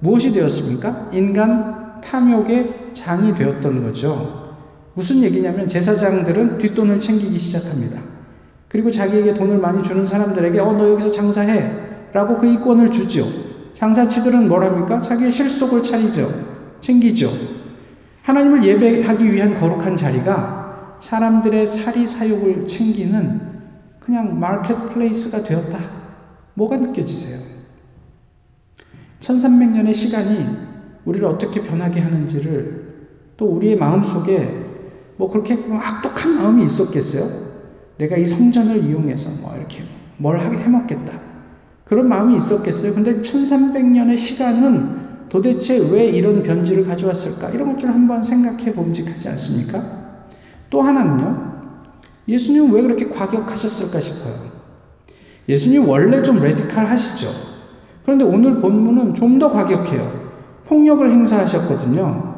무엇이 0.00 0.32
되었습니까? 0.32 1.10
인간 1.12 2.00
탐욕의 2.00 2.90
장이 2.94 3.34
되었던 3.34 3.82
거죠. 3.84 4.56
무슨 4.94 5.22
얘기냐면 5.22 5.68
제사장들은 5.68 6.58
뒷돈을 6.58 6.98
챙기기 6.98 7.38
시작합니다. 7.38 8.00
그리고 8.70 8.88
자기에게 8.88 9.34
돈을 9.34 9.58
많이 9.58 9.82
주는 9.82 10.06
사람들에게 10.06 10.60
어, 10.60 10.72
너 10.72 10.88
여기서 10.90 11.10
장사해. 11.10 11.88
라고 12.12 12.38
그 12.38 12.46
이권을 12.46 12.92
주죠. 12.92 13.26
장사치들은 13.74 14.48
뭘 14.48 14.62
합니까? 14.62 15.02
자기의 15.02 15.32
실속을 15.32 15.82
차리죠. 15.82 16.30
챙기죠. 16.80 17.32
하나님을 18.22 18.62
예배하기 18.62 19.32
위한 19.32 19.54
거룩한 19.54 19.96
자리가 19.96 20.98
사람들의 21.00 21.66
사리 21.66 22.06
사욕을 22.06 22.66
챙기는 22.66 23.40
그냥 23.98 24.38
마켓플레이스가 24.38 25.42
되었다. 25.42 25.78
뭐가 26.54 26.76
느껴지세요? 26.76 27.40
1300년의 29.18 29.94
시간이 29.94 30.46
우리를 31.04 31.26
어떻게 31.26 31.60
변하게 31.60 32.00
하는지를 32.00 33.08
또 33.36 33.46
우리의 33.46 33.76
마음 33.76 34.04
속에 34.04 34.66
뭐 35.16 35.28
그렇게 35.28 35.54
악독한 35.54 36.36
마음이 36.36 36.64
있었겠어요? 36.64 37.49
내가 38.00 38.16
이 38.16 38.24
성전을 38.24 38.84
이용해서 38.86 39.42
뭐 39.42 39.54
이렇게 39.56 39.82
뭘 40.16 40.40
하게 40.40 40.56
해먹겠다. 40.56 41.12
그런 41.84 42.08
마음이 42.08 42.36
있었겠어요. 42.36 42.94
근데 42.94 43.20
1300년의 43.20 44.16
시간은 44.16 45.28
도대체 45.28 45.78
왜 45.90 46.06
이런 46.06 46.42
변질을 46.42 46.86
가져왔을까? 46.86 47.50
이런 47.50 47.72
것들을 47.72 47.92
한번 47.92 48.22
생각해 48.22 48.72
봄직하지 48.72 49.28
않습니까? 49.28 49.84
또 50.70 50.80
하나는요. 50.80 51.50
예수님은 52.26 52.72
왜 52.72 52.82
그렇게 52.82 53.06
과격하셨을까 53.08 54.00
싶어요. 54.00 54.50
예수님 55.48 55.86
원래 55.86 56.22
좀 56.22 56.40
레디칼 56.40 56.86
하시죠. 56.86 57.28
그런데 58.04 58.24
오늘 58.24 58.60
본문은 58.60 59.14
좀 59.14 59.38
더 59.38 59.50
과격해요. 59.50 60.30
폭력을 60.66 61.10
행사하셨거든요. 61.10 62.34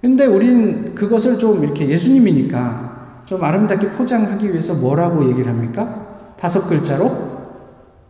근데 0.00 0.26
우리는 0.26 0.94
그것을 0.94 1.38
좀 1.38 1.62
이렇게 1.62 1.88
예수님이니까 1.88 2.87
좀 3.28 3.44
아름답게 3.44 3.90
포장하기 3.90 4.48
위해서 4.48 4.72
뭐라고 4.76 5.22
얘기를 5.28 5.52
합니까? 5.52 6.32
다섯 6.40 6.66
글자로 6.66 7.12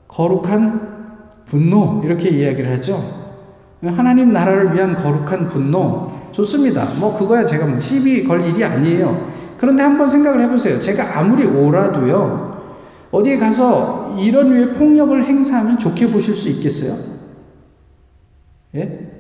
거룩한 0.07 1.43
분노 1.45 2.01
이렇게 2.05 2.29
이야기를 2.29 2.71
하죠. 2.75 3.03
하나님 3.83 4.33
나라를 4.33 4.75
위한 4.75 4.95
거룩한 4.95 5.49
분노 5.49 6.13
좋습니다. 6.31 6.95
뭐 6.95 7.13
그거야 7.13 7.45
제가 7.45 7.67
뭐 7.67 7.81
시비 7.81 8.23
걸 8.23 8.45
일이 8.45 8.65
아니에요. 8.65 9.33
그런데 9.59 9.83
한번 9.83 10.07
생각을 10.07 10.41
해보세요. 10.43 10.79
제가 10.79 11.19
아무리 11.19 11.45
오라도요 11.45 12.63
어디에 13.11 13.39
가서 13.39 14.15
이런 14.17 14.51
류의 14.51 14.75
폭력을 14.75 15.25
행사하면 15.25 15.81
좋게 15.81 16.13
보실 16.13 16.37
수 16.37 16.49
있겠어요? 16.49 16.97
예? 18.77 19.11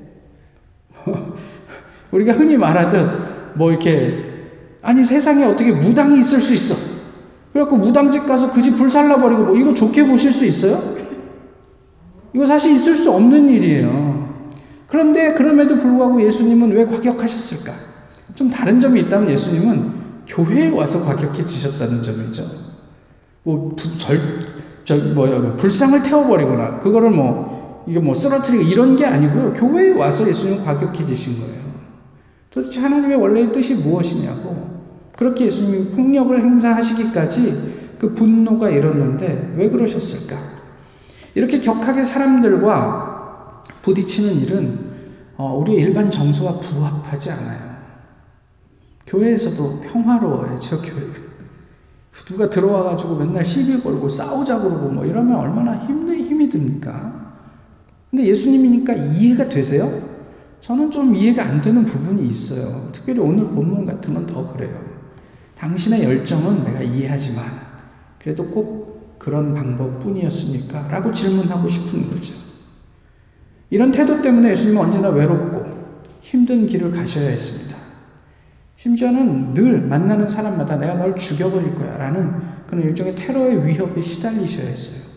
우리가 2.12 2.34
흔히 2.34 2.56
말하듯 2.56 3.56
뭐 3.56 3.72
이렇게 3.72 4.27
아니 4.82 5.02
세상에 5.04 5.44
어떻게 5.44 5.72
무당이 5.72 6.18
있을 6.18 6.40
수 6.40 6.54
있어? 6.54 6.74
그래갖고 7.52 7.76
무당집 7.76 8.26
가서 8.26 8.52
그 8.52 8.62
집 8.62 8.76
불살라버리고 8.76 9.42
뭐 9.44 9.56
이거 9.56 9.74
좋게 9.74 10.06
보실 10.06 10.32
수 10.32 10.44
있어요? 10.44 10.96
이거 12.32 12.44
사실 12.46 12.72
있을 12.74 12.94
수 12.96 13.10
없는 13.10 13.48
일이에요. 13.48 14.28
그런데 14.86 15.34
그럼에도 15.34 15.76
불구하고 15.76 16.22
예수님은 16.22 16.72
왜 16.72 16.84
과격하셨을까? 16.86 17.72
좀 18.34 18.48
다른 18.50 18.78
점이 18.78 19.00
있다면 19.02 19.30
예수님은 19.30 19.92
교회에 20.26 20.68
와서 20.68 21.04
과격해지셨다는 21.04 22.02
점이죠. 22.02 22.44
뭐, 23.42 23.74
절, 23.96 24.20
저, 24.84 24.96
뭐야, 24.96 25.56
불상을 25.56 26.02
태워버리거나, 26.02 26.80
그거를 26.80 27.10
뭐, 27.10 27.84
이게 27.88 27.98
뭐 27.98 28.14
쓰러뜨리고 28.14 28.62
이런 28.62 28.94
게 28.94 29.06
아니고요. 29.06 29.54
교회에 29.54 29.94
와서 29.94 30.28
예수님은 30.28 30.64
과격해지신 30.64 31.40
거예요. 31.40 31.57
도대체 32.50 32.80
하나님의 32.80 33.16
원래의 33.16 33.52
뜻이 33.52 33.74
무엇이냐고. 33.74 34.68
그렇게 35.16 35.46
예수님이 35.46 35.90
폭력을 35.90 36.40
행사하시기까지 36.40 37.96
그 37.98 38.14
분노가 38.14 38.70
일었는데 38.70 39.54
왜 39.56 39.68
그러셨을까? 39.68 40.38
이렇게 41.34 41.60
격하게 41.60 42.04
사람들과 42.04 43.64
부딪히는 43.82 44.34
일은 44.40 44.88
어, 45.36 45.56
우리의 45.58 45.82
일반 45.82 46.10
정서와 46.10 46.58
부합하지 46.58 47.30
않아요. 47.30 47.68
교회에서도 49.06 49.80
평화로워야죠, 49.80 50.82
교회가. 50.82 51.28
누가 52.26 52.50
들어와가지고 52.50 53.16
맨날 53.16 53.44
시비 53.44 53.80
걸고 53.80 54.08
싸우자 54.08 54.58
그러고 54.58 54.88
뭐 54.88 55.04
이러면 55.04 55.36
얼마나 55.36 55.78
힘든 55.78 56.16
힘이 56.16 56.48
듭니까? 56.48 57.36
근데 58.10 58.26
예수님이니까 58.26 58.94
이해가 58.94 59.48
되세요? 59.48 60.17
저는 60.68 60.90
좀 60.90 61.14
이해가 61.14 61.44
안 61.46 61.62
되는 61.62 61.82
부분이 61.82 62.28
있어요. 62.28 62.90
특별히 62.92 63.20
오늘 63.20 63.46
본문 63.46 63.86
같은 63.86 64.12
건 64.12 64.26
더 64.26 64.52
그래요. 64.52 64.78
당신의 65.56 66.04
열정은 66.04 66.62
내가 66.62 66.82
이해하지만 66.82 67.46
그래도 68.20 68.46
꼭 68.50 69.16
그런 69.18 69.54
방법뿐이었습니까? 69.54 70.88
라고 70.88 71.10
질문하고 71.10 71.66
싶은 71.66 72.10
거죠. 72.10 72.34
이런 73.70 73.90
태도 73.90 74.20
때문에 74.20 74.50
예수님은 74.50 74.82
언제나 74.82 75.08
외롭고 75.08 75.64
힘든 76.20 76.66
길을 76.66 76.90
가셔야 76.90 77.30
했습니다. 77.30 77.74
심지어는 78.76 79.54
늘 79.54 79.80
만나는 79.80 80.28
사람마다 80.28 80.76
내가 80.76 80.96
널 80.96 81.16
죽여버릴 81.16 81.76
거야 81.76 81.96
라는 81.96 82.30
그런 82.66 82.84
일종의 82.84 83.14
테러의 83.16 83.66
위협에 83.66 84.02
시달리셔야 84.02 84.66
했어요. 84.66 85.08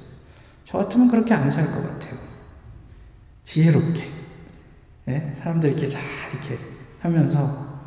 저 0.63 0.77
같으면 0.77 1.09
그렇게 1.09 1.33
안 1.33 1.49
살 1.49 1.65
것 1.65 1.81
같아요. 1.83 2.17
지혜롭게. 3.43 4.20
예? 5.07 5.33
사람들 5.37 5.71
이렇게 5.71 5.87
잘 5.87 6.01
이렇게 6.31 6.57
하면서 6.99 7.81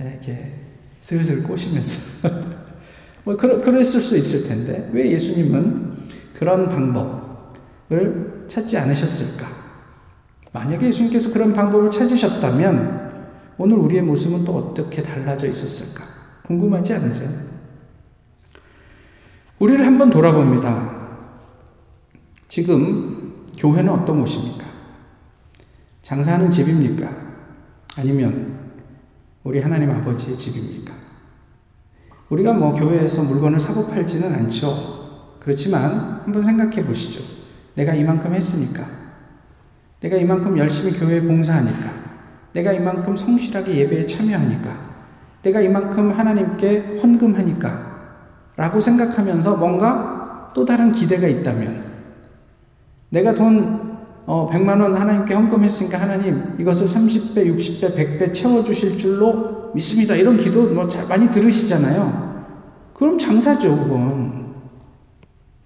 예? 0.00 0.10
이렇게 0.12 0.54
슬슬 1.00 1.42
꼬시면서 1.42 2.28
뭐 3.24 3.36
그러, 3.36 3.60
그랬을 3.60 4.00
수 4.00 4.16
있을 4.16 4.48
텐데 4.48 4.88
왜 4.92 5.10
예수님은 5.10 6.08
그런 6.34 6.68
방법을 6.68 8.46
찾지 8.48 8.78
않으셨을까? 8.78 9.46
만약에 10.52 10.86
예수님께서 10.86 11.32
그런 11.32 11.52
방법을 11.52 11.90
찾으셨다면 11.90 13.00
오늘 13.58 13.76
우리의 13.76 14.02
모습은 14.02 14.44
또 14.44 14.56
어떻게 14.56 15.02
달라져 15.02 15.46
있었을까? 15.46 16.04
궁금하지 16.46 16.94
않으세요? 16.94 17.28
우리를 19.58 19.86
한번 19.86 20.10
돌아봅니다. 20.10 20.98
지금 22.48 23.46
교회는 23.56 23.92
어떤 23.92 24.20
곳입니까? 24.20 24.69
장사하는 26.10 26.50
집입니까? 26.50 27.08
아니면 27.96 28.58
우리 29.44 29.60
하나님 29.60 29.92
아버지의 29.92 30.36
집입니까? 30.36 30.92
우리가 32.30 32.52
뭐 32.52 32.74
교회에서 32.74 33.22
물건을 33.22 33.60
사고 33.60 33.86
팔지는 33.86 34.34
않죠. 34.34 35.38
그렇지만 35.38 36.20
한번 36.24 36.42
생각해 36.42 36.84
보시죠. 36.84 37.22
내가 37.76 37.94
이만큼 37.94 38.34
했으니까. 38.34 38.84
내가 40.00 40.16
이만큼 40.16 40.58
열심히 40.58 40.98
교회에 40.98 41.20
봉사하니까. 41.20 41.92
내가 42.54 42.72
이만큼 42.72 43.14
성실하게 43.14 43.76
예배에 43.76 44.04
참여하니까. 44.04 44.90
내가 45.44 45.60
이만큼 45.60 46.10
하나님께 46.10 46.98
헌금하니까. 47.00 47.90
라고 48.56 48.80
생각하면서 48.80 49.58
뭔가 49.58 50.50
또 50.56 50.64
다른 50.64 50.90
기대가 50.90 51.28
있다면 51.28 51.84
내가 53.10 53.32
돈 53.32 53.79
어, 54.26 54.48
100만 54.50 54.80
원 54.80 54.94
하나님께 54.94 55.34
헌금했으니까 55.34 56.00
하나님 56.00 56.54
이것을 56.58 56.86
30배, 56.86 57.36
60배, 57.36 57.96
100배 57.96 58.32
채워 58.32 58.62
주실 58.62 58.96
줄로 58.96 59.70
믿습니다. 59.74 60.14
이런 60.14 60.36
기도 60.36 60.72
뭐 60.72 60.88
많이 61.08 61.30
들으시잖아요. 61.30 62.44
그럼 62.94 63.18
장사죠, 63.18 63.76
그건. 63.76 64.54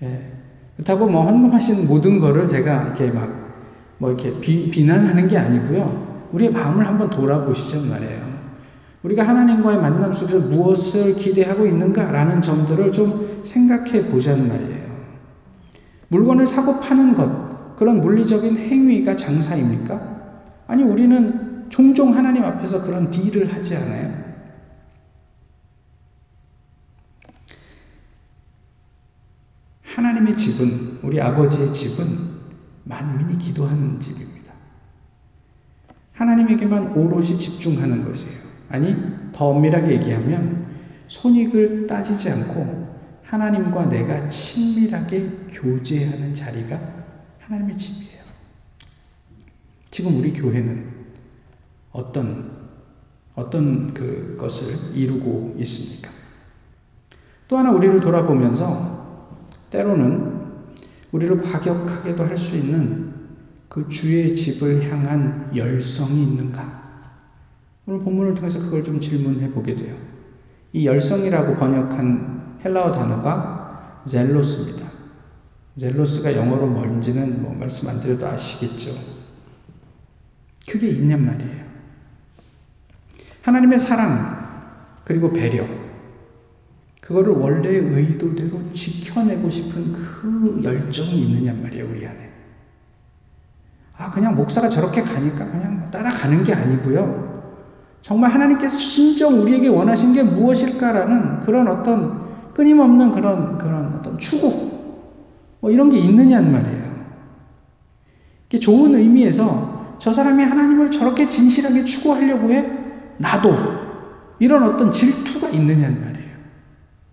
예. 0.02 0.32
그렇다고 0.76 1.06
뭐 1.08 1.22
헌금하신 1.22 1.86
모든 1.86 2.18
거를 2.18 2.48
제가 2.48 2.84
이렇게 2.84 3.10
막 3.10 3.44
뭐 3.98 4.10
이렇게 4.10 4.38
비, 4.40 4.70
비난하는 4.70 5.28
게 5.28 5.38
아니고요. 5.38 6.28
우리의 6.32 6.52
마음을 6.52 6.86
한번 6.86 7.10
돌아보시죠 7.10 7.86
말이에요. 7.88 8.34
우리가 9.02 9.22
하나님과의 9.22 9.80
만남 9.80 10.12
속에서 10.12 10.38
무엇을 10.40 11.16
기대하고 11.16 11.66
있는가라는 11.66 12.40
점들을 12.40 12.90
좀 12.90 13.40
생각해 13.44 14.06
보자는 14.06 14.48
말이에요. 14.48 14.84
물건을 16.08 16.46
사고 16.46 16.80
파는 16.80 17.14
것, 17.14 17.53
그런 17.76 18.00
물리적인 18.00 18.56
행위가 18.56 19.16
장사입니까? 19.16 20.14
아니, 20.66 20.82
우리는 20.82 21.68
종종 21.68 22.16
하나님 22.16 22.44
앞에서 22.44 22.82
그런 22.82 23.10
딜을 23.10 23.52
하지 23.52 23.76
않아요? 23.76 24.24
하나님의 29.82 30.36
집은, 30.36 30.98
우리 31.02 31.20
아버지의 31.20 31.72
집은 31.72 32.34
만민이 32.84 33.38
기도하는 33.38 33.98
집입니다. 33.98 34.52
하나님에게만 36.12 36.92
오롯이 36.92 37.38
집중하는 37.38 38.04
것이에요. 38.04 38.38
아니, 38.68 38.96
더 39.32 39.48
엄밀하게 39.48 39.94
얘기하면 39.94 40.66
손익을 41.08 41.86
따지지 41.86 42.30
않고 42.30 42.84
하나님과 43.24 43.86
내가 43.86 44.28
친밀하게 44.28 45.28
교제하는 45.50 46.32
자리가 46.32 47.03
하나님의 47.46 47.76
집이에요. 47.76 48.22
지금 49.90 50.18
우리 50.18 50.32
교회는 50.32 50.92
어떤 51.92 52.64
어떤 53.34 53.92
그 53.92 54.36
것을 54.38 54.96
이루고 54.96 55.56
있습니까? 55.58 56.10
또 57.48 57.58
하나 57.58 57.70
우리를 57.72 58.00
돌아보면서 58.00 59.28
때로는 59.70 60.44
우리를 61.12 61.42
과격하게도 61.42 62.24
할 62.24 62.36
수 62.36 62.56
있는 62.56 63.12
그 63.68 63.88
주의 63.88 64.34
집을 64.34 64.90
향한 64.90 65.50
열성이 65.54 66.22
있는가? 66.22 66.84
오늘 67.86 68.00
본문을 68.02 68.34
통해서 68.34 68.60
그걸 68.60 68.82
좀 68.84 69.00
질문해 69.00 69.50
보게 69.50 69.74
돼요. 69.74 69.96
이 70.72 70.86
열성이라고 70.86 71.56
번역한 71.56 72.60
헬라어 72.64 72.92
단어가 72.92 74.02
젤로스입니다. 74.06 74.83
젤로스가 75.76 76.36
영어로 76.36 76.66
뭔지는 76.66 77.42
뭐 77.42 77.52
말씀 77.54 77.88
안 77.88 78.00
드려도 78.00 78.26
아시겠죠. 78.26 78.92
그게 80.68 80.88
있냔 80.88 81.24
말이에요. 81.24 81.64
하나님의 83.42 83.78
사랑, 83.78 85.02
그리고 85.04 85.32
배려, 85.32 85.66
그거를 87.00 87.34
원래의 87.34 87.80
의도대로 87.80 88.72
지켜내고 88.72 89.50
싶은 89.50 89.92
그 89.92 90.60
열정이 90.64 91.22
있느냐 91.22 91.52
말이에요, 91.52 91.86
우리 91.90 92.06
안에. 92.06 92.30
아, 93.96 94.10
그냥 94.10 94.34
목사가 94.34 94.68
저렇게 94.68 95.02
가니까 95.02 95.50
그냥 95.50 95.80
뭐 95.80 95.90
따라가는 95.90 96.42
게 96.44 96.54
아니고요. 96.54 97.34
정말 98.00 98.30
하나님께서 98.30 98.78
진정 98.78 99.42
우리에게 99.42 99.68
원하신 99.68 100.14
게 100.14 100.22
무엇일까라는 100.22 101.40
그런 101.40 101.68
어떤 101.68 102.52
끊임없는 102.54 103.12
그런, 103.12 103.58
그런 103.58 103.94
어떤 103.94 104.18
추구, 104.18 104.73
뭐 105.64 105.70
이런 105.70 105.88
게 105.88 105.96
있느냐는 105.96 106.52
말이에요. 106.52 106.84
이게 108.50 108.60
좋은 108.60 108.94
의미에서 108.94 109.96
저 109.98 110.12
사람이 110.12 110.44
하나님을 110.44 110.90
저렇게 110.90 111.26
진실하게 111.26 111.86
추구하려고 111.86 112.52
해? 112.52 112.70
나도. 113.16 113.56
이런 114.40 114.62
어떤 114.62 114.92
질투가 114.92 115.48
있느냐는 115.48 116.04
말이에요. 116.04 116.30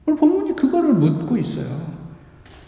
오늘 0.06 0.20
본문이 0.20 0.54
그거를 0.58 0.94
묻고 0.96 1.38
있어요. 1.38 1.66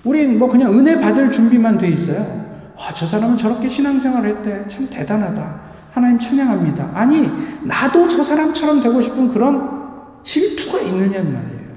우린 0.06 0.40
뭐 0.40 0.48
그냥 0.48 0.72
은혜 0.72 0.98
받을 1.02 1.30
준비만 1.30 1.78
돼 1.78 1.90
있어요. 1.90 2.72
와, 2.80 2.94
저 2.94 3.06
사람은 3.06 3.36
저렇게 3.36 3.68
신앙생활을 3.68 4.38
했대. 4.38 4.66
참 4.70 4.90
대단하다. 4.90 5.62
하나님 5.92 6.18
찬양합니다. 6.18 6.92
아니, 6.94 7.30
나도 7.62 8.08
저 8.08 8.24
사람처럼 8.24 8.82
되고 8.82 9.02
싶은 9.02 9.28
그런 9.28 10.24
질투가 10.24 10.80
있느냐는 10.80 11.34
말이에요. 11.34 11.74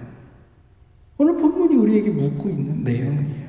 오늘 1.19 1.37
본문이 1.39 1.75
우리에게 1.75 2.11
묻고 2.11 2.49
있는 2.49 2.85
내용이에요. 2.85 3.47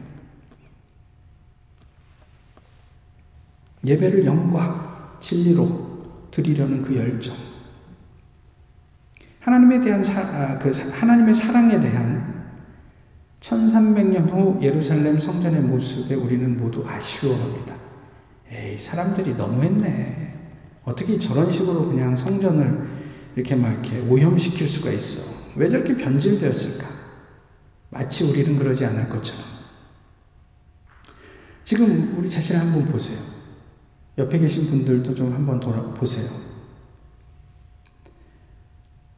예배를 3.86 4.26
영과 4.26 5.18
진리로 5.20 6.28
드리려는 6.32 6.82
그 6.82 6.96
열정. 6.96 7.36
하나님에 9.40 9.80
대한 9.82 10.04
사, 10.04 10.22
아, 10.22 10.60
그 10.60 10.72
하나님의 10.72 11.34
사랑에 11.34 11.80
대한 11.80 12.48
1300년 13.40 14.30
후 14.30 14.60
예루살렘 14.62 15.20
성전의 15.20 15.62
모습에 15.62 16.16
우리는 16.16 16.58
모두 16.58 16.84
아쉬워합니다. 16.86 17.76
에이, 18.52 18.78
사람들이 18.78 19.36
너무했네. 19.36 20.34
어떻게 20.84 21.20
저런 21.20 21.52
식으로 21.52 21.88
그냥 21.90 22.16
성전을 22.16 22.88
이렇게 23.36 23.56
막 23.56 23.72
이렇게 23.72 24.00
오염시킬 24.00 24.68
수가 24.68 24.92
있어. 24.92 25.36
왜 25.56 25.70
저렇게 25.70 25.96
변질되었을까? 25.96 26.88
마치 27.90 28.24
우리는 28.24 28.58
그러지 28.58 28.86
않을 28.86 29.08
것처럼. 29.10 29.44
지금 31.64 32.16
우리 32.18 32.30
자신을 32.30 32.62
한번 32.62 32.86
보세요. 32.86 33.37
옆에 34.18 34.40
계신 34.40 34.68
분들도 34.68 35.14
좀 35.14 35.34
한번 35.34 35.60
돌아보세요. 35.60 36.30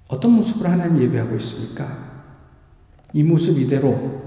어떤 0.07 0.31
모습으로 0.31 0.69
하나님 0.69 1.01
예배하고 1.03 1.35
있습니까? 1.37 2.09
이 3.13 3.23
모습 3.23 3.59
이대로 3.59 4.19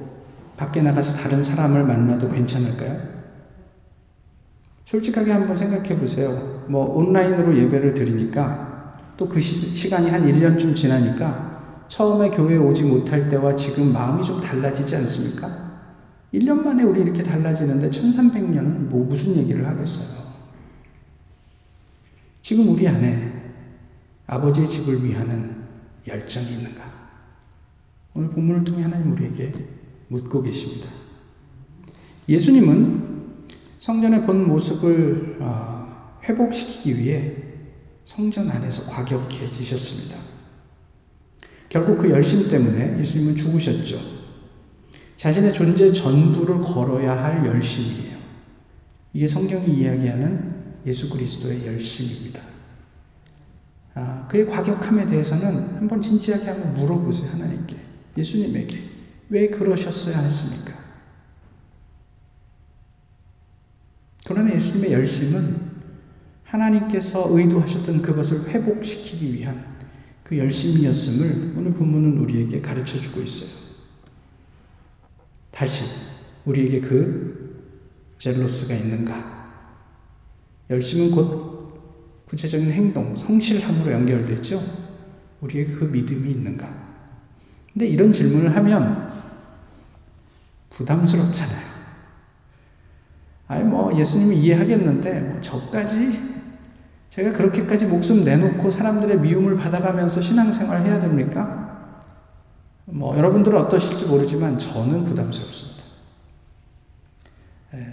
밖에 0.57 0.81
나가서 0.81 1.17
다른 1.17 1.43
사람을 1.43 1.85
만나도 1.85 2.31
괜찮을까요? 2.31 3.01
솔직하게 4.87 5.33
한번 5.33 5.57
생각해 5.57 5.99
보세요. 5.99 6.65
뭐 6.69 6.85
온라인으로 6.97 7.57
예배를 7.57 7.95
드리니까 7.95 8.71
또 9.17 9.29
그 9.29 9.41
시간이 9.41 10.11
한 10.11 10.27
1년쯤 10.27 10.75
지나니까 10.75 11.85
처음에 11.89 12.31
교회에 12.31 12.57
오지 12.57 12.85
못할 12.85 13.29
때와 13.29 13.55
지금 13.55 13.93
마음이 13.93 14.23
좀 14.25 14.41
달라지지 14.41 14.97
않습니까? 14.97 15.49
1년 16.33 16.63
만에 16.65 16.83
우리 16.83 17.03
이렇게 17.03 17.23
달라지는데 17.23 17.91
1300년은 17.91 18.89
뭐 18.89 19.07
무슨 19.07 19.37
얘기를 19.37 19.67
하겠어요? 19.67 20.32
지금 22.43 22.69
우리 22.71 22.87
안에 22.89 23.33
아버지의 24.27 24.67
집을 24.67 25.05
위하는 25.05 25.63
열정이 26.07 26.55
있는가? 26.55 26.83
오늘 28.15 28.31
본문을 28.31 28.65
통해 28.65 28.83
하나님 28.83 29.13
우리에게 29.13 29.53
묻고 30.09 30.43
계십니다. 30.43 30.91
예수님은 32.29 33.13
성전의 33.79 34.23
본 34.23 34.47
모습을 34.49 35.39
어, 35.41 36.19
회복시키기 36.25 36.99
위해 36.99 37.37
성전 38.05 38.51
안에서 38.51 38.91
과격해지셨습니다. 38.91 40.17
결국 41.69 41.99
그 41.99 42.11
열심 42.11 42.49
때문에 42.49 42.99
예수님은 42.99 43.37
죽으셨죠. 43.37 43.99
자신의 45.17 45.53
존재 45.53 45.91
전부를 45.93 46.61
걸어야 46.61 47.25
할 47.25 47.47
열심이에요. 47.47 48.19
이게 49.15 49.29
성경이 49.29 49.79
이야기하는 49.79 50.52
예수 50.87 51.09
그리스도의 51.11 51.67
열심입니다. 51.67 52.41
아, 53.95 54.27
그의 54.29 54.47
과격함에 54.47 55.07
대해서는 55.07 55.77
한번 55.77 56.01
진지하게 56.01 56.45
한번 56.45 56.75
물어보세요, 56.75 57.31
하나님께. 57.31 57.77
예수님에게. 58.17 58.91
왜 59.29 59.49
그러셨어야 59.49 60.21
했습니까? 60.21 60.73
그러나 64.27 64.55
예수님의 64.55 64.93
열심은 64.93 65.73
하나님께서 66.45 67.27
의도하셨던 67.31 68.03
그것을 68.03 68.49
회복시키기 68.49 69.35
위한 69.35 69.73
그 70.23 70.39
열심이었음을 70.39 71.55
오늘 71.57 71.73
본문은 71.73 72.19
우리에게 72.19 72.61
가르쳐 72.61 73.01
주고 73.01 73.21
있어요. 73.21 73.63
다시 75.51 75.85
우리에게 76.45 76.81
그 76.81 78.15
젤로스가 78.19 78.75
있는가? 78.75 79.42
열심은 80.73 81.11
곧 81.11 81.53
구체적인 82.27 82.73
행동, 82.73 83.15
성실함으로 83.15 83.93
연결되죠. 83.93 84.63
우리에게 85.43 85.73
그 85.75 85.85
믿음이 85.85 86.31
있는가? 86.31 86.69
근데 87.73 87.87
이런 87.87 88.13
질문을 88.13 88.57
하면 88.57 89.13
부담스럽잖아요. 90.71 91.73
아니, 93.49 93.65
뭐, 93.65 93.95
예수님이 93.95 94.39
이해하겠는데, 94.39 95.21
뭐, 95.21 95.41
저까지? 95.43 96.33
제가 97.11 97.37
그렇게까지 97.37 97.85
목숨 97.85 98.25
내놓고 98.25 98.71
사람들의 98.71 99.21
미움을 99.21 99.57
받아가면서 99.57 100.23
신앙생활 100.23 100.87
해야 100.87 100.99
됩니까? 100.99 101.99
뭐, 102.87 103.17
여러분들은 103.17 103.59
어떠실지 103.59 104.07
모르지만 104.07 104.59
저는 104.59 105.05
부담스럽습니다. 105.05 105.83
예, 107.75 107.87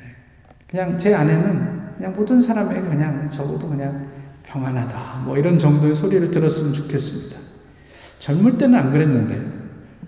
그냥 0.69 0.97
제 0.97 1.13
아내는 1.13 1.78
그냥 1.99 2.15
모든 2.15 2.39
사람에게 2.39 2.79
그냥 2.79 3.29
적어도 3.29 3.67
그냥 3.67 4.07
평안하다. 4.43 5.23
뭐 5.25 5.37
이런 5.37 5.59
정도의 5.59 5.93
소리를 5.93 6.31
들었으면 6.31 6.73
좋겠습니다. 6.73 7.37
젊을 8.19 8.57
때는 8.57 8.79
안 8.79 8.89
그랬는데, 8.89 9.45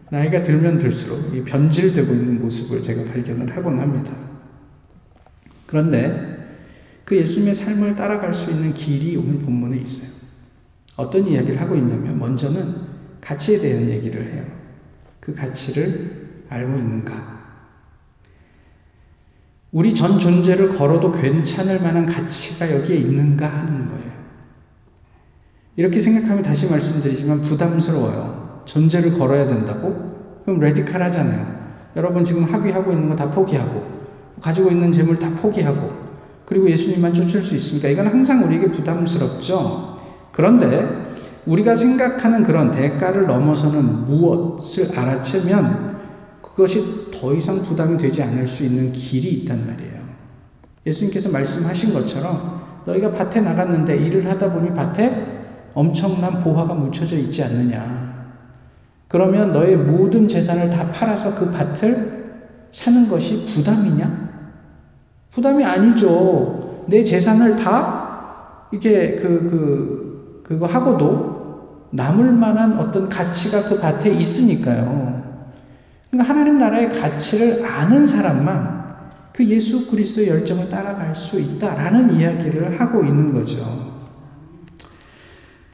나이가 0.10 0.42
들면 0.42 0.78
들수록 0.78 1.36
이 1.36 1.44
변질되고 1.44 2.14
있는 2.14 2.42
모습을 2.42 2.82
제가 2.82 3.12
발견을 3.12 3.58
하곤 3.58 3.78
합니다. 3.80 4.14
그런데 5.66 6.64
그 7.04 7.18
예수님의 7.18 7.54
삶을 7.54 7.98
따라갈 7.98 8.34
수 8.34 8.52
있는 8.52 8.74
길이 8.74 9.18
오늘 9.18 9.40
본문에 9.40 9.78
있어요. 9.78 10.22
어떤 10.96 11.28
이야기를 11.28 11.60
하고 11.60 11.76
있냐면 11.76 12.18
먼저는 12.18 12.74
가치에 13.20 13.60
대한 13.60 13.90
얘기를 13.90 14.32
해요. 14.32 14.46
그 15.20 15.34
가치를 15.34 16.46
알고 16.48 16.78
있는가? 16.78 17.41
우리 19.72 19.94
전 19.94 20.20
존재를 20.20 20.70
걸어도 20.70 21.12
괜찮을 21.12 21.82
만한 21.82 22.06
가치가 22.06 22.70
여기에 22.70 22.98
있는가 22.98 23.48
하는 23.48 23.88
거예요. 23.88 24.12
이렇게 25.78 26.00
생각하면 26.00 26.44
다시 26.44 26.70
말씀드리지만 26.70 27.42
부담스러워요. 27.44 28.64
존재를 28.66 29.14
걸어야 29.14 29.48
된다고? 29.48 30.42
그럼 30.44 30.60
레디칼 30.60 31.02
하잖아요. 31.04 31.62
여러분 31.96 32.24
지금 32.24 32.44
합의하고 32.44 32.92
있는 32.92 33.10
거 33.10 33.16
다 33.16 33.32
포기하고, 33.32 33.84
가지고 34.42 34.70
있는 34.72 34.92
재물 34.92 35.18
다 35.18 35.30
포기하고, 35.30 35.90
그리고 36.46 36.70
예수님만 36.70 37.14
쫓을 37.14 37.42
수 37.42 37.56
있습니까? 37.56 37.88
이건 37.88 38.08
항상 38.08 38.44
우리에게 38.44 38.72
부담스럽죠. 38.72 40.00
그런데 40.34 41.08
우리가 41.46 41.74
생각하는 41.76 42.44
그런 42.44 42.72
대가를 42.72 43.26
넘어서는 43.26 44.06
무엇을 44.06 44.98
알아채면 44.98 46.01
그것이 46.56 47.10
더 47.12 47.34
이상 47.34 47.62
부담이 47.62 47.98
되지 47.98 48.22
않을 48.24 48.46
수 48.46 48.64
있는 48.64 48.92
길이 48.92 49.30
있단 49.40 49.66
말이에요. 49.66 50.02
예수님께서 50.86 51.30
말씀하신 51.30 51.94
것처럼 51.94 52.62
너희가 52.86 53.12
밭에 53.12 53.42
나갔는데 53.42 53.98
일을 53.98 54.30
하다 54.30 54.54
보니 54.54 54.74
밭에 54.74 55.42
엄청난 55.74 56.44
보화가 56.44 56.74
묻혀져 56.74 57.18
있지 57.18 57.44
않느냐. 57.44 58.12
그러면 59.08 59.54
너의 59.54 59.78
모든 59.78 60.28
재산을 60.28 60.70
다 60.70 60.92
팔아서 60.92 61.36
그 61.36 61.52
밭을 61.52 62.22
사는 62.72 63.08
것이 63.08 63.46
부담이냐? 63.54 64.30
부담이 65.32 65.64
아니죠. 65.64 66.86
내 66.88 67.04
재산을 67.04 67.56
다 67.56 68.68
이게 68.72 69.16
그, 69.16 69.48
그, 69.50 70.44
그거 70.48 70.66
하고도 70.66 71.88
남을 71.92 72.32
만한 72.32 72.80
어떤 72.80 73.10
가치가 73.10 73.64
그 73.64 73.80
밭에 73.80 74.12
있으니까요. 74.12 75.21
그러니까 76.12 76.34
하나님 76.34 76.58
나라의 76.60 76.90
가치를 76.90 77.66
아는 77.66 78.06
사람만 78.06 78.82
그 79.34 79.46
예수 79.46 79.90
그리스도의 79.90 80.28
열정을 80.28 80.70
따라갈 80.70 81.16
수 81.16 81.40
있다라는 81.40 82.20
이야기를 82.20 82.80
하고 82.80 83.04
있는 83.04 83.34
거죠. 83.34 83.92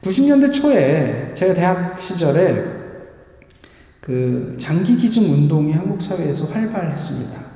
90년대 0.02 0.52
초에 0.52 1.32
제가 1.34 1.54
대학 1.54 1.98
시절에 1.98 2.78
그 4.00 4.56
장기 4.58 4.96
기증 4.96 5.24
운동이 5.24 5.72
한국 5.72 6.00
사회에서 6.00 6.46
활발했습니다. 6.46 7.48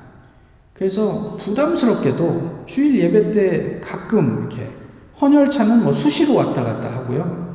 그래서 0.75 1.37
부담스럽게도 1.41 2.65
주일 2.67 2.99
예배 2.99 3.31
때 3.31 3.81
가끔 3.81 4.41
이렇게 4.41 4.69
헌혈차는 5.21 5.85
뭐 5.85 5.93
수시로 5.93 6.35
왔다 6.35 6.65
갔다 6.65 6.91
하고요. 6.91 7.55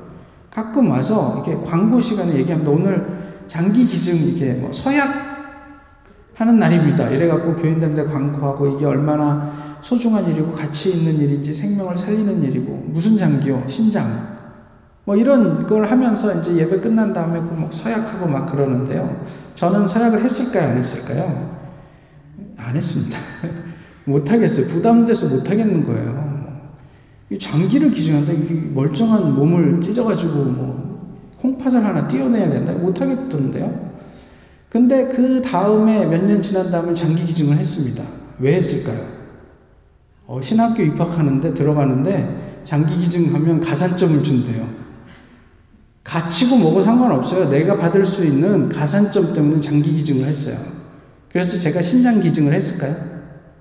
가끔 0.49 0.89
와서 0.89 1.43
이렇게 1.45 1.61
광고 1.69 1.99
시간에 1.99 2.33
얘기합니다. 2.35 2.71
오늘 2.71 3.16
장기 3.47 3.85
기증 3.85 4.15
이렇게 4.15 4.53
뭐 4.53 4.71
서약 4.71 5.37
하는 6.35 6.59
날입니다. 6.59 7.09
이래갖고 7.09 7.55
교인들한테 7.55 8.05
광고하고 8.05 8.75
이게 8.75 8.85
얼마나 8.85 9.77
소중한 9.81 10.29
일이고 10.29 10.51
가치 10.51 10.91
있는 10.91 11.19
일인지 11.19 11.53
생명을 11.53 11.97
살리는 11.97 12.43
일이고 12.43 12.85
무슨 12.89 13.17
장기요? 13.17 13.63
신장. 13.67 14.37
뭐 15.05 15.15
이런 15.15 15.65
걸 15.65 15.85
하면서 15.85 16.39
이제 16.39 16.55
예배 16.57 16.81
끝난 16.81 17.13
다음에 17.13 17.39
그 17.39 17.67
서약하고 17.71 18.27
막 18.27 18.45
그러는데요. 18.45 19.25
저는 19.55 19.87
서약을 19.87 20.23
했을까요? 20.23 20.71
안 20.71 20.77
했을까요? 20.77 21.57
안 22.57 22.75
했습니다. 22.75 23.17
못 24.05 24.29
하겠어요. 24.29 24.67
부담돼서 24.67 25.27
못 25.27 25.49
하겠는 25.49 25.83
거예요. 25.83 26.37
장기를 27.39 27.91
기증한다? 27.91 28.33
이게 28.33 28.53
멀쩡한 28.53 29.35
몸을 29.35 29.81
찢어가지고 29.81 30.33
뭐 30.33 30.86
콩팥을 31.41 31.83
하나 31.85 32.07
띄어내야 32.07 32.49
된다? 32.49 32.73
못하겠던데요? 32.73 33.87
근데 34.69 35.07
그 35.07 35.41
다음에 35.41 36.05
몇 36.05 36.23
년 36.25 36.41
지난 36.41 36.69
다음에 36.71 36.93
장기 36.93 37.25
기증을 37.25 37.57
했습니다. 37.57 38.03
왜 38.39 38.55
했을까요? 38.55 39.05
어, 40.27 40.41
신학교 40.41 40.83
입학하는데 40.83 41.53
들어가는데 41.53 42.61
장기 42.63 42.97
기증하면 42.97 43.61
가산점을 43.61 44.21
준대요. 44.23 44.67
갇히고 46.03 46.57
뭐고 46.57 46.81
상관없어요. 46.81 47.49
내가 47.49 47.77
받을 47.77 48.05
수 48.05 48.25
있는 48.25 48.69
가산점 48.69 49.33
때문에 49.33 49.59
장기 49.59 49.93
기증을 49.93 50.27
했어요. 50.27 50.57
그래서 51.31 51.57
제가 51.59 51.81
신장 51.81 52.19
기증을 52.19 52.53
했을까요? 52.53 52.95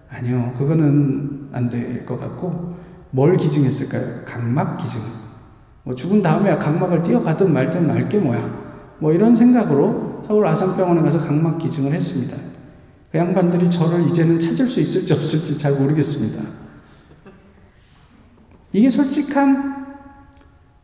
아니요. 0.08 0.52
그거는 0.56 1.48
안 1.52 1.68
될 1.70 2.04
것 2.06 2.18
같고, 2.18 2.74
뭘 3.10 3.36
기증했을까요? 3.36 4.24
각막 4.24 4.76
기증. 4.78 5.00
뭐 5.86 5.94
죽은 5.94 6.20
다음에 6.20 6.58
각막을 6.58 7.04
띄어가든 7.04 7.52
말든 7.52 7.88
알게 7.88 8.18
뭐야. 8.18 8.96
뭐 8.98 9.12
이런 9.12 9.32
생각으로 9.32 10.24
서울 10.26 10.44
아산병원에 10.44 11.00
가서 11.00 11.16
각막 11.16 11.58
기증을 11.58 11.92
했습니다. 11.92 12.36
그 13.12 13.18
양반들이 13.18 13.70
저를 13.70 14.04
이제는 14.08 14.40
찾을 14.40 14.66
수 14.66 14.80
있을지 14.80 15.12
없을지 15.12 15.56
잘 15.56 15.74
모르겠습니다. 15.74 16.42
이게 18.72 18.90
솔직한 18.90 19.86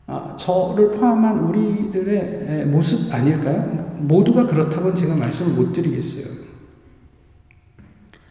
아, 0.07 0.37
저를 0.37 0.93
포함한 0.93 1.47
우리들의 1.47 2.67
모습 2.67 3.13
아닐까요? 3.13 3.97
모두가 3.99 4.47
그렇다고는 4.47 4.95
제가 4.95 5.17
말씀을 5.17 5.57
못 5.57 5.73
드리겠어요. 5.73 6.33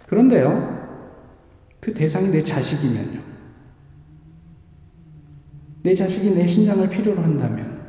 그런데요, 0.08 0.88
그 1.82 1.94
대상이 1.94 2.30
내 2.30 2.42
자식이면요. 2.42 3.31
내 5.84 5.94
자식이 5.94 6.32
내 6.32 6.46
신장을 6.46 6.90
필요로 6.90 7.22
한다면, 7.22 7.82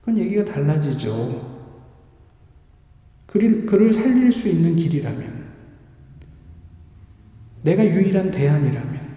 그건 0.00 0.18
얘기가 0.18 0.44
달라지죠. 0.44 1.58
그를, 3.26 3.66
그를 3.66 3.92
살릴 3.92 4.32
수 4.32 4.48
있는 4.48 4.74
길이라면, 4.74 5.48
내가 7.62 7.84
유일한 7.84 8.30
대안이라면, 8.30 9.08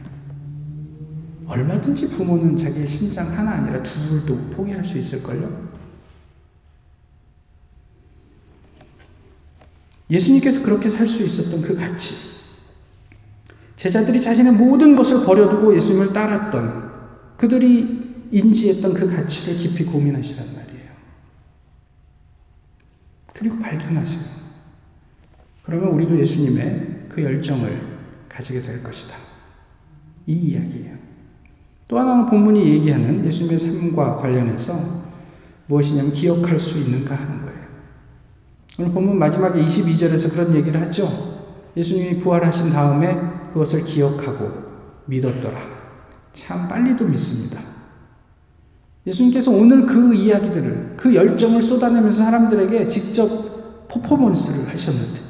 얼마든지 1.48 2.10
부모는 2.10 2.56
자기의 2.56 2.88
신장 2.88 3.38
하나 3.38 3.52
아니라 3.52 3.84
둘도 3.84 4.50
포기할 4.52 4.86
수 4.86 4.98
있을걸요? 4.98 5.72
예수님께서 10.10 10.62
그렇게 10.62 10.90
살 10.90 11.08
수 11.08 11.24
있었던 11.24 11.62
그 11.62 11.76
가치. 11.76 12.16
제자들이 13.76 14.22
자신의 14.22 14.54
모든 14.54 14.96
것을 14.96 15.26
버려두고 15.26 15.76
예수님을 15.76 16.14
따랐던 16.14 16.91
그들이 17.42 18.28
인지했던 18.32 18.94
그 18.94 19.10
가치를 19.10 19.58
깊이 19.58 19.84
고민하시란 19.84 20.46
말이에요. 20.46 20.92
그리고 23.34 23.58
발견하세요. 23.58 24.32
그러면 25.64 25.90
우리도 25.94 26.20
예수님의 26.20 27.08
그 27.10 27.24
열정을 27.24 27.82
가지게 28.30 28.62
될 28.62 28.84
것이다. 28.84 29.16
이 30.28 30.34
이야기예요. 30.34 30.96
또 31.88 31.98
하나는 31.98 32.28
본문이 32.28 32.64
얘기하는 32.74 33.26
예수님의 33.26 33.58
삶과 33.58 34.18
관련해서 34.18 34.74
무엇이냐면 35.66 36.14
기억할 36.14 36.60
수 36.60 36.78
있는가 36.78 37.16
하는 37.16 37.42
거예요. 37.42 37.62
오늘 38.78 38.92
본문 38.92 39.18
마지막에 39.18 39.60
22절에서 39.60 40.32
그런 40.32 40.54
얘기를 40.54 40.80
하죠. 40.80 41.64
예수님이 41.76 42.20
부활하신 42.20 42.70
다음에 42.70 43.20
그것을 43.52 43.84
기억하고 43.84 44.62
믿었더라. 45.08 45.81
참 46.34 46.68
빨리도 46.68 47.06
믿습니다. 47.06 47.60
예수님께서 49.06 49.52
오늘 49.52 49.86
그 49.86 50.14
이야기들을, 50.14 50.94
그 50.96 51.14
열정을 51.16 51.62
쏟아내면서 51.62 52.24
사람들에게 52.24 52.88
직접 52.88 53.88
퍼포먼스를 53.88 54.72
하셨는데, 54.72 55.22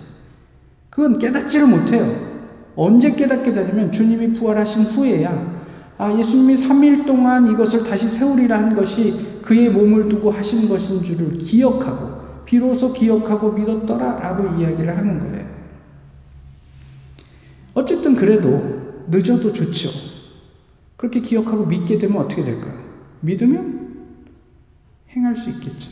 그건 0.89 1.17
깨닫지를 1.17 1.67
못해요. 1.67 2.31
언제 2.75 3.11
깨닫게 3.11 3.53
되냐면 3.53 3.91
주님이 3.91 4.33
부활하신 4.33 4.83
후에야 4.83 5.61
아, 5.97 6.11
예수님이 6.17 6.55
3일 6.55 7.05
동안 7.05 7.47
이것을 7.51 7.83
다시 7.83 8.09
세우리라 8.09 8.57
한 8.57 8.73
것이 8.73 9.39
그의 9.43 9.69
몸을 9.69 10.09
두고 10.09 10.31
하신 10.31 10.67
것인 10.67 11.03
줄을 11.03 11.37
기억하고, 11.37 12.43
비로소 12.45 12.91
기억하고 12.91 13.51
믿었더라 13.51 14.19
라고 14.19 14.59
이야기를 14.59 14.97
하는 14.97 15.19
거예요. 15.19 15.45
어쨌든 17.73 18.15
그래도 18.15 18.81
늦어도 19.09 19.53
좋죠. 19.53 20.10
그렇게 21.01 21.19
기억하고 21.19 21.65
믿게 21.65 21.97
되면 21.97 22.17
어떻게 22.17 22.43
될까요? 22.43 22.79
믿으면 23.21 24.15
행할 25.09 25.35
수 25.35 25.49
있겠죠. 25.49 25.89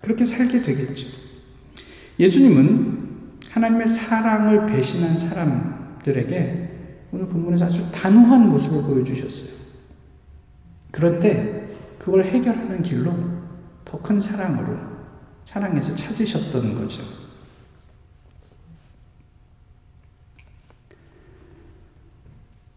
그렇게 0.00 0.24
살게 0.24 0.62
되겠죠. 0.62 1.08
예수님은 2.20 3.40
하나님의 3.50 3.88
사랑을 3.88 4.66
배신한 4.66 5.16
사람들에게 5.16 7.08
오늘 7.10 7.26
본문에서 7.26 7.64
아주 7.64 7.90
단호한 7.90 8.50
모습을 8.50 8.82
보여주셨어요. 8.82 9.66
그런데 10.92 11.76
그걸 11.98 12.22
해결하는 12.22 12.84
길로 12.84 13.12
더 13.84 13.98
큰 13.98 14.20
사랑으로 14.20 14.78
사랑에서 15.44 15.92
찾으셨던 15.92 16.76
거죠. 16.76 17.02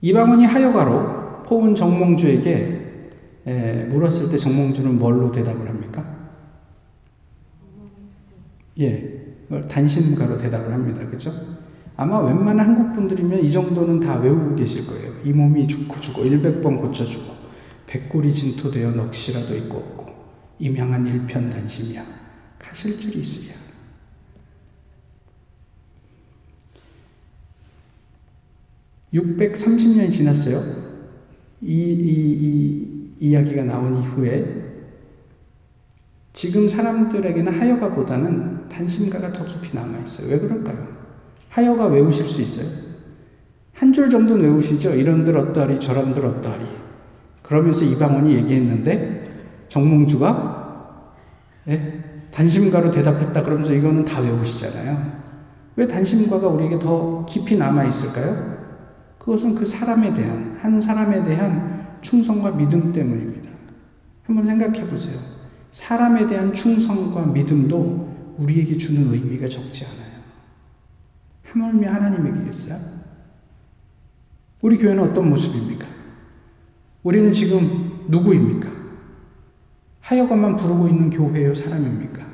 이방원이 0.02 0.46
하여가로 0.46 1.44
포운 1.44 1.76
정몽주에게 1.76 2.80
물었을 3.90 4.30
때 4.30 4.38
정몽주는 4.38 4.98
뭘로 4.98 5.32
대답을 5.32 5.68
합니까? 5.68 6.18
예, 8.80 9.36
단신가로 9.68 10.38
대답을 10.38 10.72
합니다. 10.72 11.08
그죠? 11.10 11.34
아마 11.98 12.20
웬만한 12.20 12.66
한국 12.66 12.94
분들이면 12.94 13.40
이 13.40 13.52
정도는 13.52 14.00
다 14.00 14.20
외우고 14.20 14.56
계실 14.56 14.88
거예요. 14.88 15.16
이 15.26 15.34
몸이 15.34 15.68
죽고 15.68 16.00
죽고 16.00 16.24
100번 16.24 16.80
고쳐주고 16.80 17.34
백골이 17.88 18.32
진토되어 18.32 18.92
넋이라도 18.92 19.56
있고 19.58 19.78
없고 19.78 20.06
임양한 20.60 21.06
일편 21.08 21.50
단심이야. 21.50 22.06
가실 22.58 22.98
줄이 23.00 23.20
있으랴. 23.20 23.59
(630년이) 29.14 30.12
지났어요 30.12 30.62
이, 31.62 31.74
이, 31.74 33.16
이 33.20 33.30
이야기가 33.30 33.64
나온 33.64 34.02
이후에 34.02 34.70
지금 36.32 36.70
사람들에게는 36.70 37.60
하여가 37.60 37.94
보다는 37.94 38.70
단심가가 38.70 39.34
더 39.34 39.46
깊이 39.46 39.76
남아있어요. 39.76 40.32
왜 40.32 40.40
그럴까요? 40.40 40.88
하여가 41.50 41.88
외우실 41.88 42.26
수 42.26 42.42
있어요. 42.42 42.68
한 43.74 43.92
줄 43.92 44.10
정도는 44.10 44.44
외우시죠? 44.46 44.94
이런들 44.94 45.38
어떠하리, 45.38 45.80
저런들 45.80 46.26
어떠하리. 46.26 46.64
그러면서 47.42 47.84
이방원이 47.84 48.34
얘기했는데, 48.36 49.66
정몽주가, 49.70 51.16
예? 51.70 52.04
단심가로 52.32 52.92
대답했다 52.92 53.44
그러면서 53.44 53.74
이거는 53.74 54.06
다 54.06 54.22
외우시잖아요. 54.22 55.20
왜 55.76 55.88
단심가가 55.88 56.48
우리에게 56.48 56.78
더 56.80 57.26
깊이 57.26 57.58
남아있을까요? 57.58 58.59
그것은 59.20 59.54
그 59.54 59.66
사람에 59.66 60.14
대한, 60.14 60.58
한 60.60 60.82
사람에 60.82 61.24
대한 61.24 62.00
충성과 62.02 62.52
믿음 62.52 62.92
때문입니다. 62.92 63.50
한번 64.24 64.46
생각해 64.46 64.90
보세요. 64.90 65.20
사람에 65.72 66.26
대한 66.26 66.54
충성과 66.54 67.28
믿음도 67.28 68.36
우리에게 68.38 68.78
주는 68.78 69.12
의미가 69.12 69.48
적지 69.48 69.86
않아요. 69.86 70.20
하물며 71.44 71.92
하나님에게겠어요? 71.92 73.00
우리 74.62 74.78
교회는 74.78 75.04
어떤 75.04 75.30
모습입니까? 75.30 75.88
우리는 77.04 77.32
지금 77.32 78.06
누구입니까? 78.08 78.70
하여가만 80.02 80.58
부르고 80.58 80.88
있는 80.88 81.10
교회요 81.10 81.54
사람입니까? 81.54 82.26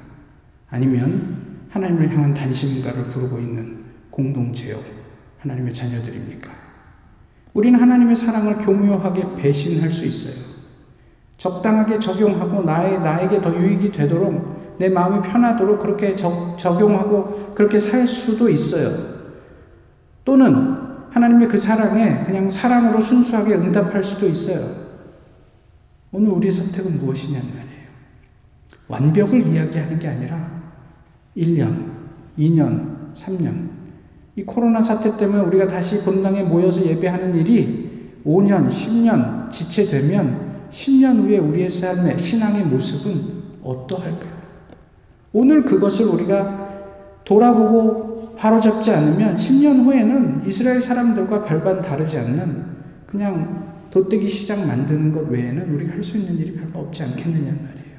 아니면 0.70 1.68
하나님을 1.70 2.10
향한 2.16 2.34
단심가를 2.34 3.10
부르고 3.10 3.40
있는 3.40 3.84
공동체요 4.10 4.80
하나님의 5.40 5.74
자녀들입니까? 5.74 6.65
우리는 7.56 7.80
하나님의 7.80 8.18
사랑을 8.18 8.58
교묘하게 8.58 9.38
배신할 9.38 9.90
수 9.90 10.06
있어요. 10.06 10.46
적당하게 11.38 12.00
적용하고 12.00 12.64
나의, 12.64 13.00
나에게 13.00 13.42
더 13.42 13.56
유익이 13.56 13.94
되도록 13.94 14.76
내 14.78 14.90
마음이 14.90 15.22
편하도록 15.22 15.80
그렇게 15.80 16.18
적, 16.18 16.58
적용하고 16.58 17.54
그렇게 17.56 17.80
살 17.80 18.06
수도 18.06 18.50
있어요. 18.50 19.16
또는 20.26 20.76
하나님의 21.12 21.48
그 21.48 21.58
사랑에 21.58 22.26
그냥 22.26 22.50
사랑으로 22.50 23.00
순수하게 23.00 23.56
응답할 23.56 24.04
수도 24.04 24.28
있어요. 24.28 24.86
오늘 26.12 26.32
우리의 26.32 26.52
선택은 26.52 27.00
무엇이냐는 27.00 27.48
말이에요. 27.48 27.86
완벽을 28.90 29.48
이야기하는 29.48 29.98
게 29.98 30.10
아니라 30.10 30.62
1년, 31.38 31.90
2년, 32.38 33.14
3년. 33.14 33.75
이 34.36 34.44
코로나 34.44 34.82
사태 34.82 35.16
때문에 35.16 35.44
우리가 35.44 35.68
다시 35.68 36.04
본당에 36.04 36.44
모여서 36.44 36.86
예배하는 36.86 37.36
일이 37.36 38.20
5년, 38.26 38.68
10년 38.68 39.50
지체되면 39.50 40.68
10년 40.70 41.24
후에 41.24 41.38
우리의 41.38 41.70
삶의 41.70 42.20
신앙의 42.20 42.66
모습은 42.66 43.44
어떠할까요? 43.64 44.36
오늘 45.32 45.64
그것을 45.64 46.08
우리가 46.08 46.66
돌아보고 47.24 48.36
바로잡지 48.36 48.92
않으면 48.92 49.38
10년 49.38 49.86
후에는 49.86 50.44
이스라엘 50.46 50.82
사람들과 50.82 51.46
별반 51.46 51.82
다르지 51.82 52.18
않는 52.18 52.66
그냥 53.06 53.74
돗대기 53.92 54.28
시장 54.28 54.68
만드는 54.68 55.14
것 55.14 55.30
외에는 55.30 55.74
우리가 55.76 55.94
할 55.94 56.04
수 56.04 56.18
있는 56.18 56.38
일이 56.38 56.54
별로 56.54 56.86
없지 56.86 57.04
않겠느냐는 57.04 57.64
말이에요. 57.64 57.96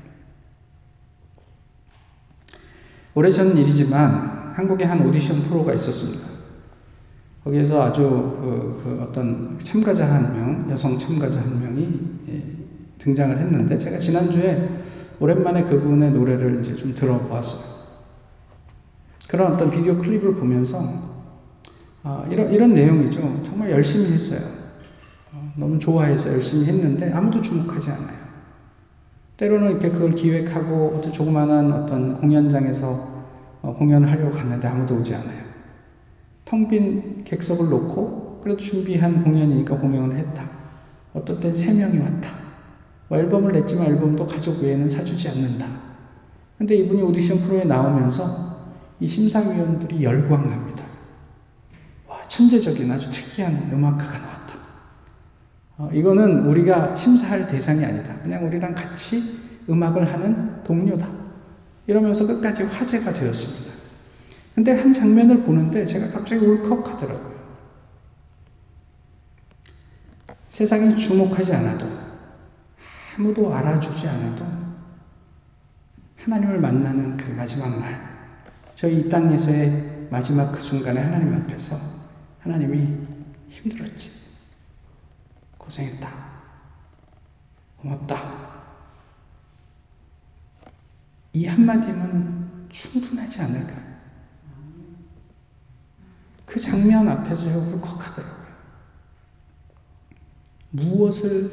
오래전 3.14 3.57
일이지만 3.57 4.36
한국에 4.57 4.85
한 4.85 5.07
오디션 5.07 5.42
프로가 5.42 5.75
있었습니다. 5.75 6.27
거기에서 7.45 7.83
아주 7.83 8.03
그, 8.03 8.81
그 8.83 9.03
어떤 9.03 9.59
참가자 9.62 10.11
한 10.11 10.35
명, 10.35 10.71
여성 10.71 10.97
참가자 10.97 11.42
한 11.42 11.61
명이 11.61 12.01
예, 12.31 12.42
등장을 12.97 13.38
했는데 13.38 13.77
제가 13.77 13.99
지난주에 13.99 14.69
오랜만에 15.21 15.64
그분의 15.64 16.12
노래를 16.12 16.61
이제 16.61 16.75
좀 16.75 16.95
들어봤어요. 16.95 17.77
그런 19.29 19.53
어떤 19.53 19.71
비디오 19.71 19.99
클립을 19.99 20.37
보면서 20.37 20.81
아, 22.03 22.27
이런, 22.31 22.51
이런 22.51 22.73
내용이죠. 22.73 23.42
정말 23.45 23.71
열심히 23.73 24.12
했어요. 24.12 24.40
어, 25.33 25.53
너무 25.57 25.79
좋아해서 25.79 26.33
열심히 26.33 26.64
했는데 26.64 27.12
아무도 27.12 27.42
주목하지 27.42 27.90
않아요. 27.90 28.16
때로는 29.37 29.73
이렇게 29.73 29.90
그걸 29.90 30.12
기획하고 30.12 30.95
어떤 30.97 31.12
조그마한 31.12 31.73
어떤 31.73 32.19
공연장에서 32.19 33.16
어, 33.16 33.16
공연을 33.75 34.11
하려고 34.11 34.31
갔는데 34.31 34.67
아무도 34.69 34.97
오지 34.97 35.15
않아요. 35.15 35.45
텅 36.45 36.69
빈 36.69 37.25
객석을 37.25 37.69
놓고 37.69 38.41
그래도 38.43 38.59
준비한 38.61 39.25
공연이니까 39.25 39.77
공연을 39.79 40.17
했다. 40.17 40.49
어떤 41.13 41.41
땐세 41.41 41.73
명이 41.73 41.99
왔다. 41.99 42.31
뭐 43.09 43.19
앨범을 43.19 43.53
냈지만 43.53 43.87
앨범도 43.87 44.27
가족 44.27 44.63
외에는 44.63 44.89
사주지 44.89 45.29
않는다. 45.31 45.67
근데 46.59 46.75
이분이 46.77 47.03
오디션 47.03 47.39
프로에 47.41 47.65
나오면서 47.65 48.57
이 49.01 49.07
심사위원들이 49.07 50.03
열광합니다. 50.03 50.85
와, 52.09 52.23
천재적인 52.29 52.91
아주 52.91 53.11
특이한 53.11 53.71
음악가가 53.73 54.19
나왔다. 54.19 54.55
어, 55.79 55.91
이거는 55.93 56.47
우리가 56.47 56.95
심사할 56.95 57.47
대상이 57.47 57.85
아니다. 57.85 58.15
그냥 58.23 58.47
우리랑 58.47 58.75
같이 58.75 59.41
음악을 59.69 60.11
하는 60.13 60.63
동료다. 60.65 61.16
이러면서 61.87 62.27
끝까지 62.27 62.64
화제가 62.64 63.12
되었습니다. 63.12 63.75
근데 64.55 64.72
한 64.72 64.92
장면을 64.92 65.42
보는데 65.42 65.85
제가 65.85 66.09
갑자기 66.09 66.44
울컥하더라고요. 66.44 67.37
세상이 70.49 70.96
주목하지 70.96 71.53
않아도 71.53 71.87
아무도 73.16 73.53
알아주지 73.53 74.09
않아도 74.09 74.46
하나님을 76.25 76.59
만나는 76.59 77.16
그 77.16 77.31
마지막 77.31 77.79
날, 77.79 78.01
저희 78.75 79.01
이 79.01 79.09
땅에서의 79.09 80.09
마지막 80.11 80.51
그 80.53 80.61
순간에 80.61 81.01
하나님 81.01 81.35
앞에서 81.35 81.77
하나님이 82.40 83.07
힘들었지. 83.49 84.11
고생했다. 85.59 86.09
고맙다. 87.77 88.56
이 91.37 91.44
한마디면 91.44 92.66
충분하지 92.70 93.42
않을까? 93.42 93.75
그 96.46 96.59
장면 96.59 97.07
앞에서 97.07 97.51
울컥하더라고요. 97.51 98.46
무엇을 100.70 101.53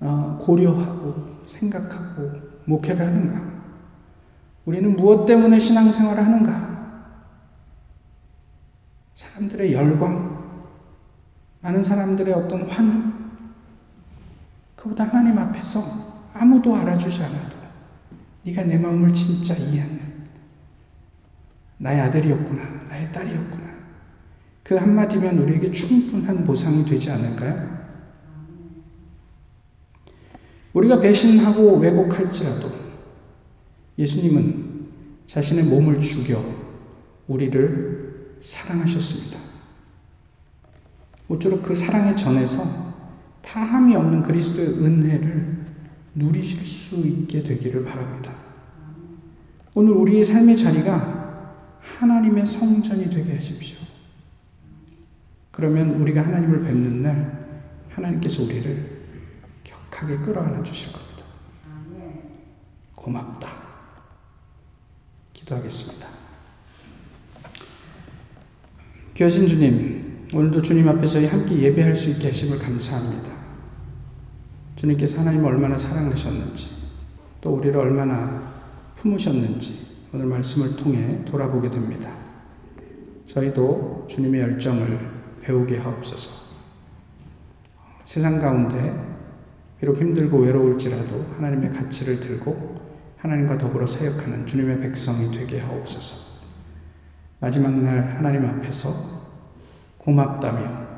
어, 0.00 0.36
고려하고 0.40 1.44
생각하고 1.46 2.32
목회를 2.64 3.06
하는가? 3.06 3.62
우리는 4.64 4.96
무엇 4.96 5.24
때문에 5.24 5.60
신앙생활을 5.60 6.26
하는가? 6.26 7.14
사람들의 9.14 9.72
열광, 9.72 10.66
많은 11.60 11.80
사람들의 11.80 12.34
어떤 12.34 12.68
환호, 12.68 13.12
그보다 14.74 15.04
하나님 15.04 15.38
앞에서 15.38 15.80
아무도 16.34 16.74
알아주지 16.74 17.22
않아도 17.22 17.59
네가 18.42 18.64
내 18.64 18.78
마음을 18.78 19.12
진짜 19.12 19.54
이해하는 19.54 20.00
나의 21.78 22.00
아들이었구나, 22.02 22.86
나의 22.88 23.10
딸이었구나. 23.12 23.70
그 24.62 24.76
한마디면 24.76 25.38
우리에게 25.38 25.72
충분한 25.72 26.44
보상이 26.44 26.84
되지 26.84 27.10
않을까요? 27.10 27.80
우리가 30.72 31.00
배신하고 31.00 31.78
왜곡할지라도 31.78 32.70
예수님은 33.98 34.88
자신의 35.26 35.64
몸을 35.64 36.00
죽여 36.00 36.42
우리를 37.26 38.38
사랑하셨습니다. 38.40 39.38
모쪼록 41.26 41.62
그 41.62 41.74
사랑에 41.74 42.14
전해서 42.14 42.62
다함이 43.42 43.94
없는 43.96 44.22
그리스도의 44.22 44.68
은혜를 44.68 45.59
누리실 46.14 46.64
수 46.64 47.06
있게 47.06 47.42
되기를 47.42 47.84
바랍니다. 47.84 48.34
오늘 49.74 49.92
우리의 49.92 50.24
삶의 50.24 50.56
자리가 50.56 51.20
하나님의 51.80 52.44
성전이 52.44 53.08
되게 53.10 53.36
하십시오. 53.36 53.78
그러면 55.50 55.90
우리가 56.00 56.22
하나님을 56.22 56.62
뵙는 56.62 57.02
날 57.02 57.40
하나님께서 57.90 58.42
우리를 58.42 59.00
격하게 59.64 60.18
끌어안아 60.18 60.62
주실 60.62 60.92
겁니다. 60.92 61.24
고맙다. 62.94 63.48
기도하겠습니다. 65.32 66.08
귀하신 69.14 69.48
주님, 69.48 70.28
오늘도 70.32 70.62
주님 70.62 70.88
앞에서 70.88 71.26
함께 71.26 71.58
예배할 71.60 71.94
수 71.94 72.10
있게 72.10 72.28
하심을 72.28 72.58
감사합니다. 72.58 73.39
주님께서 74.80 75.20
하나님을 75.20 75.46
얼마나 75.46 75.76
사랑하셨는지, 75.76 76.70
또 77.42 77.50
우리를 77.50 77.78
얼마나 77.78 78.50
품으셨는지 78.96 80.08
오늘 80.14 80.24
말씀을 80.24 80.74
통해 80.76 81.22
돌아보게 81.26 81.68
됩니다. 81.68 82.10
저희도 83.26 84.06
주님의 84.08 84.40
열정을 84.40 84.98
배우게 85.42 85.78
하옵소서. 85.78 86.56
세상 88.06 88.38
가운데 88.38 89.18
비록 89.78 90.00
힘들고 90.00 90.38
외로울지라도 90.38 91.26
하나님의 91.36 91.72
가치를 91.72 92.18
들고 92.18 92.80
하나님과 93.18 93.58
더불어 93.58 93.86
사역하는 93.86 94.46
주님의 94.46 94.80
백성이 94.80 95.30
되게 95.30 95.60
하옵소서. 95.60 96.40
마지막 97.38 97.70
날 97.82 98.16
하나님 98.16 98.46
앞에서 98.46 98.88
고맙다며 99.98 100.88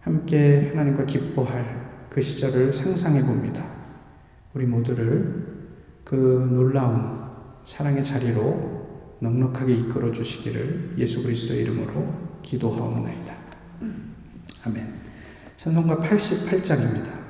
함께 0.00 0.70
하나님과 0.74 1.06
기뻐할 1.06 1.93
그 2.14 2.22
시절을 2.22 2.72
상상해 2.72 3.20
봅니다. 3.22 3.66
우리 4.54 4.66
모두를 4.66 5.64
그 6.04 6.14
놀라운 6.48 7.24
사랑의 7.64 8.04
자리로 8.04 9.16
넉넉하게 9.18 9.74
이끌어 9.74 10.12
주시기를 10.12 10.94
예수 10.96 11.24
그리스도의 11.24 11.62
이름으로 11.62 12.38
기도하옵나이다. 12.40 13.34
아멘. 14.64 14.94
찬송가 15.56 15.96
88장입니다. 15.96 17.24